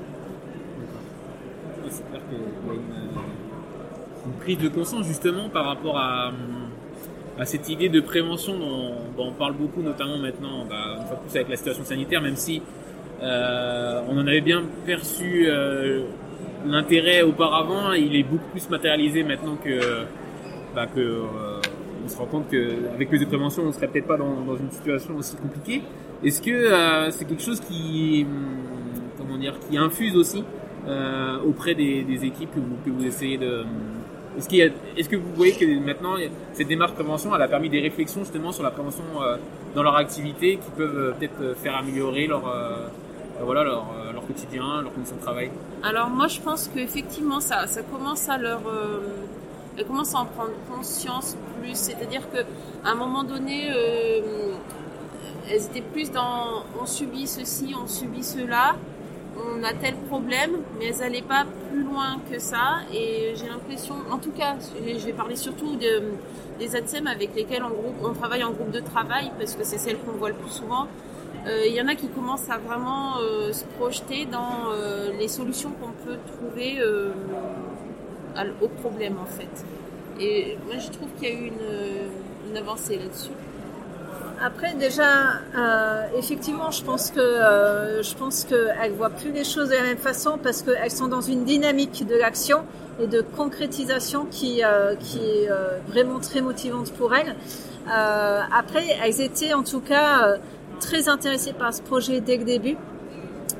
C'est 1.89 2.09
clair 2.09 2.21
qu'il 2.29 2.37
y 2.37 2.41
a 2.41 2.73
une, 2.75 4.33
prise 4.39 4.57
de 4.57 4.69
conscience 4.69 5.05
justement 5.05 5.49
par 5.49 5.65
rapport 5.65 5.97
à, 5.97 6.31
à 7.39 7.45
cette 7.45 7.69
idée 7.69 7.89
de 7.89 7.99
prévention 7.99 8.57
dont, 8.57 8.91
dont, 9.17 9.27
on 9.27 9.31
parle 9.33 9.53
beaucoup, 9.53 9.81
notamment 9.81 10.17
maintenant, 10.17 10.65
bah, 10.69 10.97
une 10.99 11.07
fois 11.07 11.17
plus 11.17 11.35
avec 11.35 11.49
la 11.49 11.55
situation 11.57 11.83
sanitaire, 11.83 12.21
même 12.21 12.35
si 12.35 12.61
euh, 13.21 14.01
on 14.09 14.17
en 14.17 14.27
avait 14.27 14.41
bien 14.41 14.63
perçu 14.85 15.45
euh, 15.47 16.03
l'intérêt 16.65 17.21
auparavant, 17.21 17.93
il 17.93 18.15
est 18.15 18.23
beaucoup 18.23 18.49
plus 18.51 18.69
matérialisé 18.69 19.23
maintenant 19.23 19.55
que, 19.55 20.05
bah, 20.73 20.87
que 20.87 20.99
euh, 20.99 21.61
on 22.03 22.07
se 22.09 22.17
rend 22.17 22.25
compte 22.25 22.49
qu'avec 22.49 23.11
les 23.11 23.25
préventions, 23.25 23.63
on 23.63 23.71
serait 23.71 23.87
peut-être 23.87 24.07
pas 24.07 24.17
dans, 24.17 24.41
dans, 24.41 24.55
une 24.55 24.71
situation 24.71 25.15
aussi 25.17 25.35
compliquée. 25.35 25.81
Est-ce 26.23 26.41
que 26.41 26.51
euh, 26.51 27.11
c'est 27.11 27.25
quelque 27.25 27.43
chose 27.43 27.59
qui, 27.59 28.25
comment 29.17 29.37
dire, 29.37 29.55
qui 29.69 29.77
infuse 29.77 30.15
aussi 30.15 30.43
euh, 30.87 31.37
auprès 31.45 31.75
des, 31.75 32.03
des 32.03 32.25
équipes 32.25 32.53
que 32.53 32.59
vous, 32.59 32.77
que 32.85 32.89
vous 32.89 33.05
essayez 33.05 33.37
de 33.37 33.63
est-ce, 34.37 34.49
qu'il 34.49 34.57
y 34.57 34.63
a, 34.63 34.69
est-ce 34.97 35.07
que 35.07 35.15
vous 35.15 35.33
voyez 35.35 35.53
que 35.53 35.65
maintenant 35.79 36.15
cette 36.53 36.67
démarche 36.67 36.93
prévention 36.93 37.33
elle 37.35 37.41
a 37.41 37.47
permis 37.47 37.69
des 37.69 37.79
réflexions 37.79 38.21
justement 38.21 38.51
sur 38.51 38.63
la 38.63 38.71
prévention 38.71 39.03
euh, 39.21 39.37
dans 39.73 39.83
leur 39.83 39.95
activité 39.95 40.57
qui 40.57 40.71
peuvent 40.75 40.97
euh, 40.97 41.11
peut-être 41.13 41.55
faire 41.57 41.75
améliorer 41.75 42.27
leur 42.27 42.47
euh, 42.47 42.87
voilà 43.41 43.63
leur, 43.63 43.85
quotidien, 44.27 44.83
de 44.83 45.21
travail 45.21 45.51
Alors 45.83 46.09
moi 46.09 46.27
je 46.27 46.39
pense 46.39 46.69
qu'effectivement 46.73 47.39
ça, 47.39 47.67
ça 47.67 47.81
commence 47.83 48.27
à 48.29 48.37
leur 48.37 48.61
elles 49.77 49.85
commencent 49.85 50.15
à 50.15 50.19
en 50.19 50.25
prendre 50.25 50.53
conscience 50.71 51.35
plus, 51.61 51.75
c'est-à-dire 51.75 52.29
que 52.31 52.39
à 52.83 52.91
un 52.91 52.95
moment 52.95 53.23
donné 53.23 53.67
elles 55.49 55.65
étaient 55.65 55.81
plus 55.81 56.11
dans 56.11 56.63
on 56.81 56.85
subit 56.85 57.27
ceci, 57.27 57.75
on 57.81 57.87
subit 57.87 58.23
cela 58.23 58.75
on 59.37 59.63
a 59.63 59.73
tel 59.73 59.95
problème, 59.95 60.51
mais 60.77 60.87
elles 60.87 60.99
n'allaient 60.99 61.21
pas 61.21 61.45
plus 61.71 61.83
loin 61.83 62.17
que 62.31 62.39
ça. 62.39 62.79
Et 62.93 63.33
j'ai 63.35 63.47
l'impression, 63.47 63.95
en 64.11 64.17
tout 64.17 64.31
cas, 64.31 64.55
je 64.75 65.05
vais 65.05 65.13
parler 65.13 65.35
surtout 65.35 65.75
de, 65.75 66.03
des 66.59 66.75
ATSEM 66.75 67.07
avec 67.07 67.35
lesquels 67.35 67.63
on, 67.63 68.07
on 68.07 68.13
travaille 68.13 68.43
en 68.43 68.51
groupe 68.51 68.71
de 68.71 68.79
travail, 68.79 69.31
parce 69.37 69.55
que 69.55 69.63
c'est 69.63 69.77
celles 69.77 69.97
qu'on 69.99 70.13
voit 70.13 70.29
le 70.29 70.35
plus 70.35 70.51
souvent. 70.51 70.87
Il 71.45 71.51
euh, 71.51 71.67
y 71.67 71.81
en 71.81 71.87
a 71.87 71.93
qui 71.93 72.07
commencent 72.07 72.49
à 72.49 72.57
vraiment 72.57 73.17
euh, 73.19 73.53
se 73.53 73.65
projeter 73.77 74.25
dans 74.25 74.71
euh, 74.71 75.11
les 75.19 75.27
solutions 75.27 75.71
qu'on 75.79 75.91
peut 75.91 76.17
trouver 76.37 76.81
au 78.61 78.67
problème, 78.67 79.15
en 79.21 79.25
fait. 79.25 79.65
Et 80.19 80.57
moi, 80.65 80.75
je 80.77 80.89
trouve 80.89 81.09
qu'il 81.17 81.29
y 81.29 81.31
a 81.31 81.35
eu 81.35 81.51
une, 82.49 82.57
avancée 82.57 82.97
là-dessus. 82.97 83.31
Après, 84.41 84.73
déjà, 84.75 85.41
effectivement, 86.17 86.71
je 86.71 86.83
pense 86.83 87.11
que 87.11 87.19
euh, 87.19 88.01
je 88.01 88.15
pense 88.15 88.45
qu'elles 88.45 88.93
voient 88.93 89.09
plus 89.09 89.31
les 89.31 89.43
choses 89.43 89.69
de 89.69 89.75
la 89.75 89.83
même 89.83 89.97
façon 89.97 90.39
parce 90.41 90.61
qu'elles 90.61 90.91
sont 90.91 91.07
dans 91.07 91.21
une 91.21 91.43
dynamique 91.43 92.05
de 92.07 92.15
l'action 92.15 92.63
et 93.01 93.07
de 93.07 93.21
concrétisation 93.21 94.25
qui 94.25 94.61
qui 94.99 95.19
est 95.19 95.49
vraiment 95.87 96.19
très 96.19 96.41
motivante 96.41 96.91
pour 96.93 97.13
elles. 97.13 97.35
Après, 97.87 98.85
elles 99.03 99.21
étaient 99.21 99.53
en 99.53 99.63
tout 99.63 99.81
cas 99.81 100.37
très 100.85 101.09
intéressées 101.09 101.53
par 101.53 101.73
ce 101.73 101.81
projet 101.81 102.21
dès 102.21 102.37
le 102.37 102.43
début, 102.43 102.77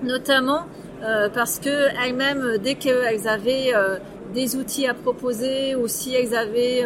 notamment 0.03 0.65
parce 1.33 1.59
que 1.59 1.89
elles-mêmes, 2.03 2.57
dès 2.63 2.75
qu'elles 2.75 3.27
avaient 3.27 3.73
des 4.33 4.55
outils 4.55 4.87
à 4.87 4.93
proposer 4.93 5.75
ou 5.75 5.87
si 5.87 6.15
elles 6.15 6.35
avaient 6.35 6.83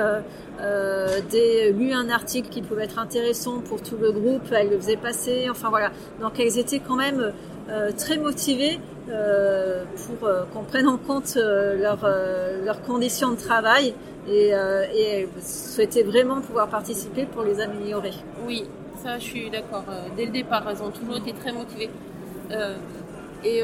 euh, 0.62 1.72
lu 1.72 1.94
un 1.94 2.10
article 2.10 2.50
qui 2.50 2.62
pouvait 2.62 2.84
être 2.84 3.00
intéressant 3.00 3.60
pour 3.60 3.82
tout 3.82 3.98
le 3.98 4.12
groupe, 4.12 4.44
elles 4.52 4.70
le 4.70 4.78
faisaient 4.78 4.98
passer, 4.98 5.48
enfin 5.50 5.70
voilà. 5.70 5.92
Donc 6.22 6.40
elles 6.40 6.58
étaient 6.58 6.82
quand 6.86 6.98
même 6.98 7.32
euh, 7.70 7.92
très 7.96 8.18
motivées 8.18 8.80
euh, 9.10 9.84
pour 9.96 10.28
euh, 10.28 10.44
qu'on 10.52 10.64
prenne 10.64 10.88
en 10.88 10.98
compte 10.98 11.36
leurs 11.36 12.08
leur 12.66 12.82
conditions 12.82 13.32
de 13.32 13.38
travail 13.38 13.94
et, 14.30 14.50
et, 14.96 15.02
elles 15.02 15.28
souhaitaient 15.42 16.04
vraiment 16.04 16.42
pouvoir 16.42 16.68
participer 16.68 17.26
pour 17.26 17.44
les 17.44 17.60
améliorer. 17.60 18.14
Oui, 18.46 18.66
ça 19.04 19.18
je 19.18 19.24
suis 19.24 19.50
d'accord. 19.50 19.84
Dès 20.16 20.26
le 20.26 20.32
départ, 20.32 20.64
elles 20.70 20.82
ont 20.84 20.92
toujours 20.92 21.18
été 21.18 21.34
très 21.34 21.52
motivées. 21.52 21.90
et 23.44 23.64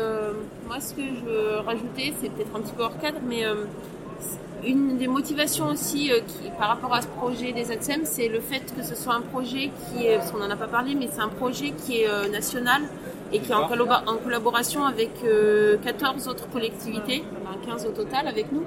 moi, 0.68 0.80
ce 0.80 0.94
que 0.94 1.02
je 1.02 1.26
veux 1.26 1.58
rajouter, 1.66 2.14
c'est 2.20 2.30
peut-être 2.30 2.56
un 2.56 2.62
petit 2.62 2.74
peu 2.74 2.84
hors 2.84 2.98
cadre, 3.00 3.20
mais 3.28 3.44
une 4.66 4.98
des 4.98 5.08
motivations 5.08 5.68
aussi 5.70 6.12
euh, 6.12 6.20
qui, 6.20 6.50
par 6.58 6.70
rapport 6.70 6.94
à 6.94 7.02
ce 7.02 7.08
projet 7.08 7.52
des 7.52 7.72
ATSEM, 7.72 8.02
c'est 8.04 8.28
le 8.28 8.40
fait 8.40 8.74
que 8.76 8.84
ce 8.84 8.96
soit 8.96 9.14
un 9.14 9.22
projet 9.22 9.70
qui 9.70 10.06
est, 10.06 10.18
parce 10.18 10.32
qu'on 10.32 10.40
n'en 10.40 10.50
a 10.50 10.56
pas 10.56 10.68
parlé, 10.68 10.96
mais 10.96 11.08
c'est 11.12 11.22
un 11.22 11.30
projet 11.30 11.72
qui 11.72 12.02
est 12.02 12.10
euh, 12.10 12.28
national 12.30 12.82
et 13.32 13.40
qui 13.40 13.52
est 13.52 13.56
en, 13.56 13.64
en 13.64 14.18
collaboration 14.18 14.86
avec 14.86 15.12
euh, 15.24 15.78
14 15.84 16.28
autres 16.28 16.50
collectivités, 16.50 17.24
enfin 17.42 17.58
15 17.66 17.86
au 17.88 17.92
total 17.92 18.28
avec 18.28 18.52
nous. 18.52 18.64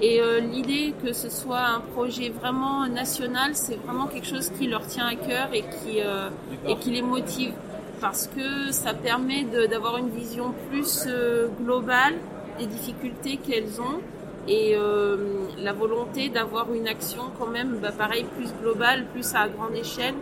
Et 0.00 0.20
euh, 0.20 0.40
l'idée 0.40 0.92
que 1.02 1.12
ce 1.12 1.30
soit 1.30 1.64
un 1.64 1.80
projet 1.80 2.28
vraiment 2.28 2.86
national, 2.86 3.52
c'est 3.54 3.76
vraiment 3.76 4.06
quelque 4.06 4.26
chose 4.26 4.50
qui 4.50 4.66
leur 4.66 4.86
tient 4.86 5.06
à 5.06 5.14
cœur 5.14 5.48
et 5.54 5.62
qui, 5.62 6.00
euh, 6.00 6.28
et 6.68 6.76
qui 6.76 6.90
les 6.90 7.02
motive. 7.02 7.52
Parce 8.00 8.26
que 8.26 8.72
ça 8.72 8.92
permet 8.92 9.44
d'avoir 9.44 9.96
une 9.96 10.10
vision 10.10 10.52
plus 10.70 11.04
euh, 11.06 11.48
globale 11.62 12.14
des 12.58 12.66
difficultés 12.66 13.38
qu'elles 13.38 13.80
ont 13.80 14.00
et 14.48 14.76
la 15.58 15.72
volonté 15.72 16.28
d'avoir 16.28 16.72
une 16.72 16.86
action 16.86 17.22
quand 17.36 17.48
même, 17.48 17.78
bah, 17.82 17.90
pareil, 17.90 18.24
plus 18.36 18.48
globale, 18.62 19.04
plus 19.12 19.34
à 19.34 19.48
grande 19.48 19.74
échelle 19.74 20.14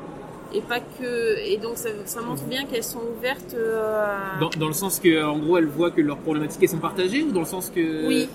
et 0.55 0.63
pas 0.63 0.81
que 0.81 1.39
et 1.45 1.59
donc 1.59 1.77
ça, 1.77 1.91
ça 2.07 2.23
montre 2.23 2.45
bien 2.45 2.65
qu'elles 2.65 2.85
sont 2.85 3.03
ouvertes 3.19 3.55
à... 3.55 4.39
dans, 4.41 4.51
dans, 4.57 4.69
le 4.69 4.73
sens 4.73 5.01
que 5.01 5.23
en 5.25 5.39
gros 5.39 5.59
elles 5.59 5.67
voient 5.67 5.91
que 5.91 6.01
leurs 6.01 6.19
problématiques 6.19 6.63
elles 6.63 6.69
sont 6.69 6.79
partagées 6.79 7.25
ou 7.25 7.33
dans 7.33 7.41
le 7.41 7.47
sens 7.47 7.71
que 7.75 8.07
oui 8.07 8.29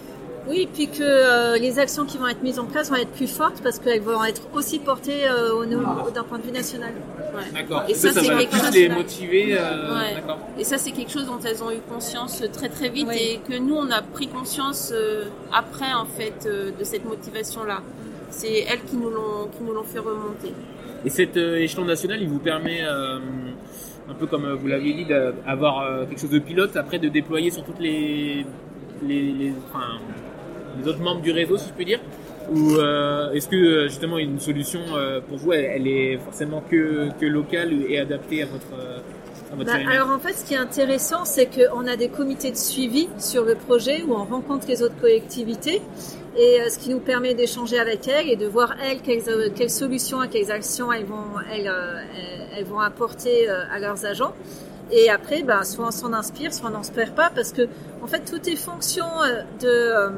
oui 0.47 0.67
puis 0.73 0.88
que 0.88 1.02
euh, 1.02 1.58
les 1.58 1.80
actions 1.80 2.06
qui 2.06 2.17
vont 2.17 2.28
être 2.28 2.43
mises 2.43 2.60
en 2.60 2.65
place 2.65 2.89
vont 2.89 2.95
être 2.95 3.12
plus 3.12 3.28
fortes 3.28 3.62
parce 3.62 3.80
qu'elles 3.80 4.02
vont 4.02 4.23
être 4.23 4.41
aussi 4.54 4.80
portées 4.80 5.28
euh, 5.28 5.54
au 5.54 5.65
niveau 5.65 6.10
d'un 6.13 6.23
point 6.23 6.38
de 6.39 6.43
vue 6.43 6.52
national 6.52 6.91
ouais. 7.36 7.43
d'accord 7.54 7.84
et 7.88 7.93
ça, 7.93 8.12
ça, 8.12 8.23
ça 8.23 8.34
va 8.34 8.45
plus 8.45 8.60
chose 8.60 8.71
les 8.73 8.89
motiver 8.89 9.58
euh, 9.58 9.95
ouais. 9.95 10.23
et 10.58 10.63
ça 10.63 10.78
c'est 10.78 10.91
quelque 10.91 11.12
chose 11.12 11.25
dont 11.25 11.39
elles 11.43 11.63
ont 11.63 11.71
eu 11.71 11.80
conscience 11.89 12.41
très 12.54 12.69
très 12.69 12.89
vite 12.89 13.08
oui. 13.10 13.17
et 13.17 13.39
que 13.47 13.58
nous 13.60 13.75
on 13.75 13.89
a 13.91 14.02
pris 14.02 14.28
conscience 14.28 14.91
euh, 14.93 15.25
après 15.52 15.93
en 15.93 16.06
fait 16.06 16.45
euh, 16.45 16.71
de 16.78 16.84
cette 16.84 17.06
motivation 17.06 17.63
là 17.63 17.82
c'est 18.30 18.65
elles 18.69 18.84
qui 18.84 18.95
nous 18.95 19.10
l'ont 19.10 19.49
qui 19.58 19.63
nous 19.63 19.73
l'ont 19.73 19.84
fait 19.84 19.99
remonter 19.99 20.54
et 21.06 21.10
cet 21.10 21.38
euh, 21.38 21.58
échelon 21.58 21.86
national, 21.86 22.21
il 22.21 22.28
vous 22.28 22.39
permet, 22.39 22.82
euh, 22.84 23.19
un 24.10 24.13
peu 24.13 24.25
comme 24.28 24.52
vous 24.54 24.67
l'aviez 24.67 24.93
dit, 24.93 25.06
d'avoir 25.06 26.08
quelque 26.08 26.19
chose 26.19 26.30
de 26.30 26.39
pilote, 26.39 26.75
après 26.75 26.99
de 26.99 27.08
déployer 27.10 27.52
sur 27.52 27.63
toutes 27.63 27.80
les, 27.80 28.45
les, 29.04 29.32
les, 29.32 29.54
enfin, 29.69 29.99
les 30.82 30.88
autres 30.88 31.02
membres 31.02 31.22
du 31.22 31.32
réseau, 31.32 31.58
si 31.58 31.68
je 31.70 31.74
peux 31.74 31.86
dire 31.86 32.00
Ou 32.52 32.76
euh, 32.76 33.32
est-ce 33.32 33.48
que 33.48 33.88
justement 33.88 34.18
une 34.18 34.39
solution 34.39 34.80
pour 35.28 35.38
vous, 35.38 35.54
elle, 35.54 35.65
elle, 35.65 35.88
est 35.88 36.18
forcément 36.18 36.63
que, 36.70 37.10
que 37.20 37.26
locale 37.26 37.74
et 37.88 38.00
adaptée 38.00 38.44
à 38.44 38.46
votre... 38.46 39.04
Bah, 39.65 39.74
alors 39.92 40.12
en 40.12 40.20
fait, 40.20 40.34
ce 40.34 40.46
qui 40.46 40.54
est 40.54 40.58
intéressant, 40.58 41.26
c'est 41.26 41.48
qu'on 41.48 41.88
a 41.88 41.96
des 41.96 42.10
comités 42.10 42.52
de 42.52 42.56
suivi 42.56 43.10
sur 43.18 43.46
le 43.46 43.56
projet 43.56 44.04
où 44.04 44.13
on 44.13 44.24
rencontre 44.24 44.68
les 44.68 44.84
autres 44.84 45.00
collectivités 45.02 45.82
et 46.38 46.62
euh, 46.62 46.70
ce 46.70 46.78
qui 46.78 46.89
nous 46.89 47.00
permet 47.00 47.34
d'échanger 47.34 47.80
avec 47.80 48.08
elles 48.08 48.30
et 48.30 48.36
de 48.36 48.46
voir 48.46 48.76
elles 48.82 49.02
quelles, 49.02 49.28
euh, 49.28 49.50
quelles 49.54 49.72
solutions 49.72 50.22
et 50.24 50.30
quelles 50.30 50.52
actions 50.52 50.92
elles 50.92 51.06
vont, 51.06 51.26
elles, 51.52 51.68
euh, 51.68 52.02
elles 52.56 52.65
vont 52.65 52.80
apporter 52.80 53.50
à 53.50 53.80
leurs 53.80 54.06
agents. 54.06 54.34
Et 54.92 55.10
après, 55.10 55.44
bah, 55.44 55.63
soit 55.63 55.88
on 55.88 55.92
s'en 55.92 56.13
inspire, 56.13 56.54
soit 56.54 56.70
on 56.70 56.74
n'en 56.74 56.80
inspire 56.80 57.13
pas, 57.13 57.32
parce 57.34 57.52
que 57.52 57.68
en 58.02 58.08
fait 58.08 58.22
tout 58.22 58.50
est 58.50 58.56
fonction 58.56 59.06
de 59.62 60.12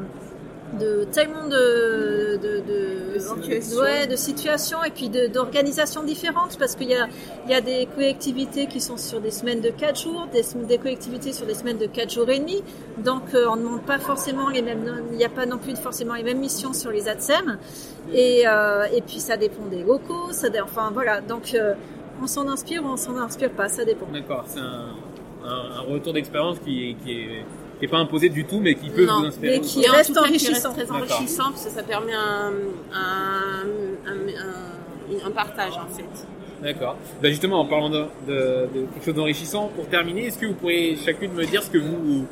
de 0.79 1.05
tellement 1.11 1.47
de, 1.47 2.37
de, 2.37 2.61
de, 2.61 3.19
situations. 3.19 3.79
Ouais, 3.79 4.07
de 4.07 4.15
situations 4.15 4.83
et 4.83 4.89
puis 4.89 5.09
d'organisations 5.09 6.03
différentes 6.03 6.57
parce 6.57 6.75
qu'il 6.75 6.89
y 6.89 6.95
a, 6.95 7.07
il 7.45 7.51
y 7.51 7.53
a 7.53 7.61
des 7.61 7.87
collectivités 7.93 8.67
qui 8.67 8.79
sont 8.79 8.97
sur 8.97 9.19
des 9.19 9.31
semaines 9.31 9.61
de 9.61 9.69
4 9.69 9.99
jours, 9.99 10.27
des, 10.31 10.43
des 10.65 10.77
collectivités 10.77 11.33
sur 11.33 11.45
des 11.45 11.53
semaines 11.53 11.77
de 11.77 11.87
4 11.87 12.09
jours 12.09 12.29
et 12.29 12.39
demi. 12.39 12.63
Donc 12.99 13.33
euh, 13.33 13.45
on 13.49 13.55
ne 13.55 13.63
demande 13.63 13.81
pas 13.83 13.99
forcément 13.99 14.49
les 14.49 14.61
mêmes, 14.61 14.85
il 15.11 15.17
n'y 15.17 15.25
a 15.25 15.29
pas 15.29 15.45
non 15.45 15.57
plus 15.57 15.75
forcément 15.75 16.13
les 16.13 16.23
mêmes 16.23 16.39
missions 16.39 16.73
sur 16.73 16.91
les 16.91 17.07
ATSEM. 17.07 17.57
Et, 18.13 18.43
euh, 18.47 18.85
et 18.93 19.01
puis 19.01 19.19
ça 19.19 19.37
dépend 19.37 19.65
des 19.65 19.83
locaux, 19.83 20.31
ça, 20.31 20.47
enfin 20.63 20.91
voilà. 20.93 21.21
Donc 21.21 21.53
euh, 21.53 21.73
on 22.21 22.27
s'en 22.27 22.47
inspire 22.47 22.83
ou 22.83 22.87
on 22.87 22.97
s'en 22.97 23.17
inspire 23.17 23.51
pas, 23.51 23.67
ça 23.67 23.83
dépend. 23.83 24.07
D'accord, 24.11 24.43
c'est 24.47 24.59
un, 24.59 24.95
un, 25.45 25.81
retour 25.81 26.13
d'expérience 26.13 26.59
qui, 26.59 26.95
qui 27.03 27.11
est 27.11 27.45
qui 27.81 27.87
pas 27.87 27.97
imposé 27.97 28.29
du 28.29 28.45
tout, 28.45 28.59
mais 28.59 28.75
qui 28.75 28.89
peut 28.89 29.05
vous 29.05 29.25
inspirer. 29.25 29.59
Mais 29.59 29.61
qui 29.61 29.85
reste 29.87 30.17
enrichissant. 30.17 30.71
très 30.73 30.89
enrichissant 30.91 31.49
parce 31.51 31.65
que 31.65 31.71
ça 31.71 31.83
permet 31.83 32.13
un, 32.13 32.51
un, 32.93 33.65
un, 34.07 35.27
un 35.27 35.31
partage 35.31 35.73
en 35.77 35.87
fait. 35.93 36.05
D'accord. 36.61 36.95
Bah 37.21 37.29
justement, 37.29 37.59
en 37.59 37.65
parlant 37.65 37.89
de, 37.89 38.05
de, 38.27 38.67
de 38.73 38.85
quelque 38.93 39.05
chose 39.05 39.15
d'enrichissant, 39.15 39.71
pour 39.75 39.87
terminer, 39.87 40.27
est-ce 40.27 40.37
que 40.37 40.45
vous 40.45 40.53
pourriez 40.53 40.95
chacune 40.95 41.33
me 41.33 41.43
dire 41.43 41.63
ce 41.63 41.71
que 41.71 41.79
vous, 41.79 42.27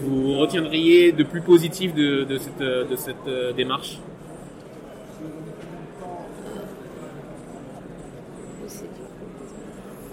vous 0.00 0.38
retiendriez 0.38 1.12
de 1.12 1.22
plus 1.22 1.42
positif 1.42 1.94
de, 1.94 2.24
de 2.24 2.38
cette, 2.38 2.58
de 2.58 2.96
cette 2.96 3.26
euh, 3.28 3.52
démarche? 3.52 3.98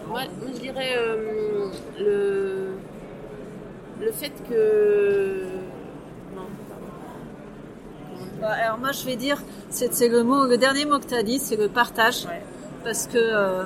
Moi, 0.10 0.22
je 0.54 0.60
dirais 0.62 0.96
euh, 0.98 1.68
le 2.00 2.35
le 4.06 4.12
fait 4.12 4.32
que. 4.48 5.46
Bah, 8.40 8.50
alors 8.64 8.78
moi 8.78 8.92
je 8.92 9.04
vais 9.06 9.16
dire, 9.16 9.42
c'est 9.70 10.08
le 10.08 10.24
mot, 10.24 10.46
le 10.46 10.58
dernier 10.58 10.86
mot 10.86 11.00
que 11.00 11.08
tu 11.08 11.16
as 11.16 11.24
dit, 11.24 11.40
c'est 11.40 11.56
le 11.56 11.68
partage, 11.68 12.28
parce 12.84 13.08
que 13.08 13.18
euh, 13.18 13.64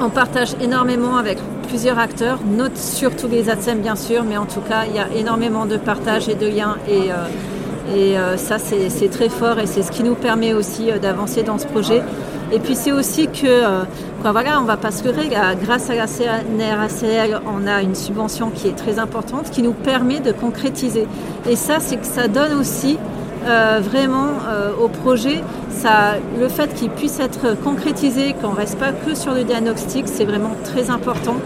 on 0.00 0.10
partage 0.10 0.54
énormément 0.60 1.16
avec 1.16 1.38
plusieurs 1.68 1.98
acteurs, 1.98 2.40
note 2.44 2.76
surtout 2.76 3.28
les 3.28 3.48
ATSEM 3.48 3.80
bien 3.80 3.94
sûr, 3.94 4.24
mais 4.24 4.36
en 4.36 4.46
tout 4.46 4.60
cas 4.60 4.86
il 4.88 4.96
y 4.96 4.98
a 4.98 5.08
énormément 5.14 5.66
de 5.66 5.76
partage 5.76 6.28
et 6.28 6.34
de 6.34 6.48
liens 6.48 6.76
et 6.88 7.12
euh, 7.12 7.94
et 7.94 8.18
euh, 8.18 8.36
ça 8.36 8.58
c'est 8.58 9.10
très 9.10 9.28
fort 9.28 9.60
et 9.60 9.66
c'est 9.66 9.82
ce 9.82 9.92
qui 9.92 10.02
nous 10.02 10.14
permet 10.14 10.52
aussi 10.54 10.90
d'avancer 11.00 11.42
dans 11.44 11.58
ce 11.58 11.66
projet. 11.66 12.02
Et 12.50 12.58
puis 12.58 12.74
c'est 12.74 12.92
aussi 12.92 13.28
que, 13.28 13.84
euh, 14.26 14.58
on 14.58 14.64
va 14.64 14.76
pas 14.76 14.90
se 14.90 15.04
leurrer, 15.04 15.28
grâce 15.60 15.90
à 15.90 15.94
la 15.94 16.06
CNRACL, 16.06 17.40
on 17.46 17.66
a 17.66 17.82
une 17.82 17.94
subvention 17.94 18.50
qui 18.50 18.68
est 18.68 18.76
très 18.76 18.98
importante, 18.98 19.50
qui 19.50 19.62
nous 19.62 19.72
permet 19.72 20.20
de 20.20 20.32
concrétiser. 20.32 21.06
Et 21.48 21.56
ça, 21.56 21.74
c'est 21.78 21.96
que 21.96 22.06
ça 22.06 22.26
donne 22.26 22.54
aussi 22.54 22.98
euh, 23.46 23.80
vraiment 23.82 24.28
euh, 24.48 24.70
au 24.82 24.88
projet, 24.88 25.42
ça, 25.70 26.14
le 26.40 26.48
fait 26.48 26.72
qu'il 26.74 26.88
puisse 26.90 27.20
être 27.20 27.60
concrétisé, 27.62 28.34
qu'on 28.40 28.52
reste 28.52 28.78
pas 28.78 28.92
que 28.92 29.14
sur 29.14 29.34
le 29.34 29.44
diagnostic, 29.44 30.08
c'est 30.08 30.24
vraiment 30.24 30.56
très 30.64 30.90
important. 30.90 31.36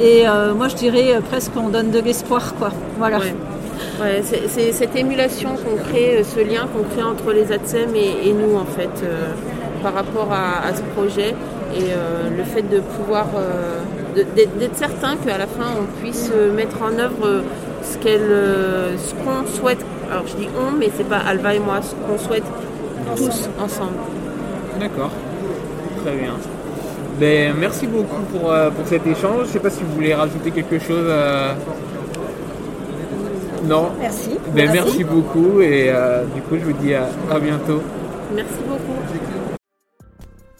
Et 0.00 0.26
moi, 0.56 0.68
je 0.68 0.76
dirais 0.76 1.20
presque 1.28 1.52
qu'on 1.54 1.70
donne 1.70 1.90
de 1.90 1.98
l'espoir, 1.98 2.54
c'est 4.22 4.70
cette 4.70 4.94
émulation 4.94 5.56
qu'on 5.56 5.76
crée, 5.90 6.22
ce 6.22 6.38
lien 6.38 6.68
qu'on 6.72 6.84
crée 6.84 7.02
entre 7.02 7.32
les 7.32 7.50
ATSEM 7.50 7.96
et 7.96 8.32
nous, 8.32 8.56
en 8.56 8.64
fait 8.64 9.04
par 9.82 9.94
rapport 9.94 10.32
à, 10.32 10.74
ce 10.74 10.82
projet 10.94 11.34
et 11.78 11.92
euh, 11.92 12.30
le 12.36 12.42
fait 12.44 12.62
de 12.62 12.80
pouvoir 12.80 13.26
euh, 13.36 14.24
d'être 14.34 14.76
certain 14.76 15.16
qu'à 15.16 15.38
la 15.38 15.46
fin 15.46 15.66
on 15.80 16.00
puisse 16.00 16.30
euh, 16.34 16.52
mettre 16.52 16.82
en 16.82 16.98
œuvre 16.98 17.42
ce 17.82 17.96
qu'elle 17.98 18.30
ce 18.98 19.14
qu'on 19.14 19.46
souhaite. 19.46 19.84
Alors 20.10 20.26
je 20.26 20.34
dis 20.36 20.48
on 20.58 20.76
mais 20.76 20.90
c'est 20.96 21.08
pas 21.08 21.18
Alva 21.18 21.54
et 21.54 21.58
moi 21.60 21.80
ce 21.82 21.94
qu'on 21.94 22.18
souhaite 22.18 22.44
tous 23.16 23.48
ensemble. 23.62 23.98
D'accord. 24.80 25.10
Très 26.04 26.16
bien. 26.16 26.34
Ben, 27.18 27.54
merci 27.58 27.86
beaucoup 27.86 28.22
pour, 28.32 28.52
pour 28.76 28.86
cet 28.86 29.06
échange. 29.06 29.46
Je 29.46 29.52
sais 29.52 29.58
pas 29.58 29.70
si 29.70 29.82
vous 29.82 29.92
voulez 29.94 30.14
rajouter 30.14 30.50
quelque 30.50 30.78
chose 30.78 31.10
non? 33.64 33.88
Merci. 34.00 34.38
Ben, 34.54 34.70
merci. 34.72 35.04
beaucoup 35.04 35.60
et 35.60 35.92
du 36.34 36.42
coup 36.42 36.56
je 36.60 36.64
vous 36.64 36.72
dis 36.72 36.94
à, 36.94 37.08
à 37.30 37.38
bientôt. 37.38 37.82
Merci 38.34 38.58
beaucoup 38.68 39.17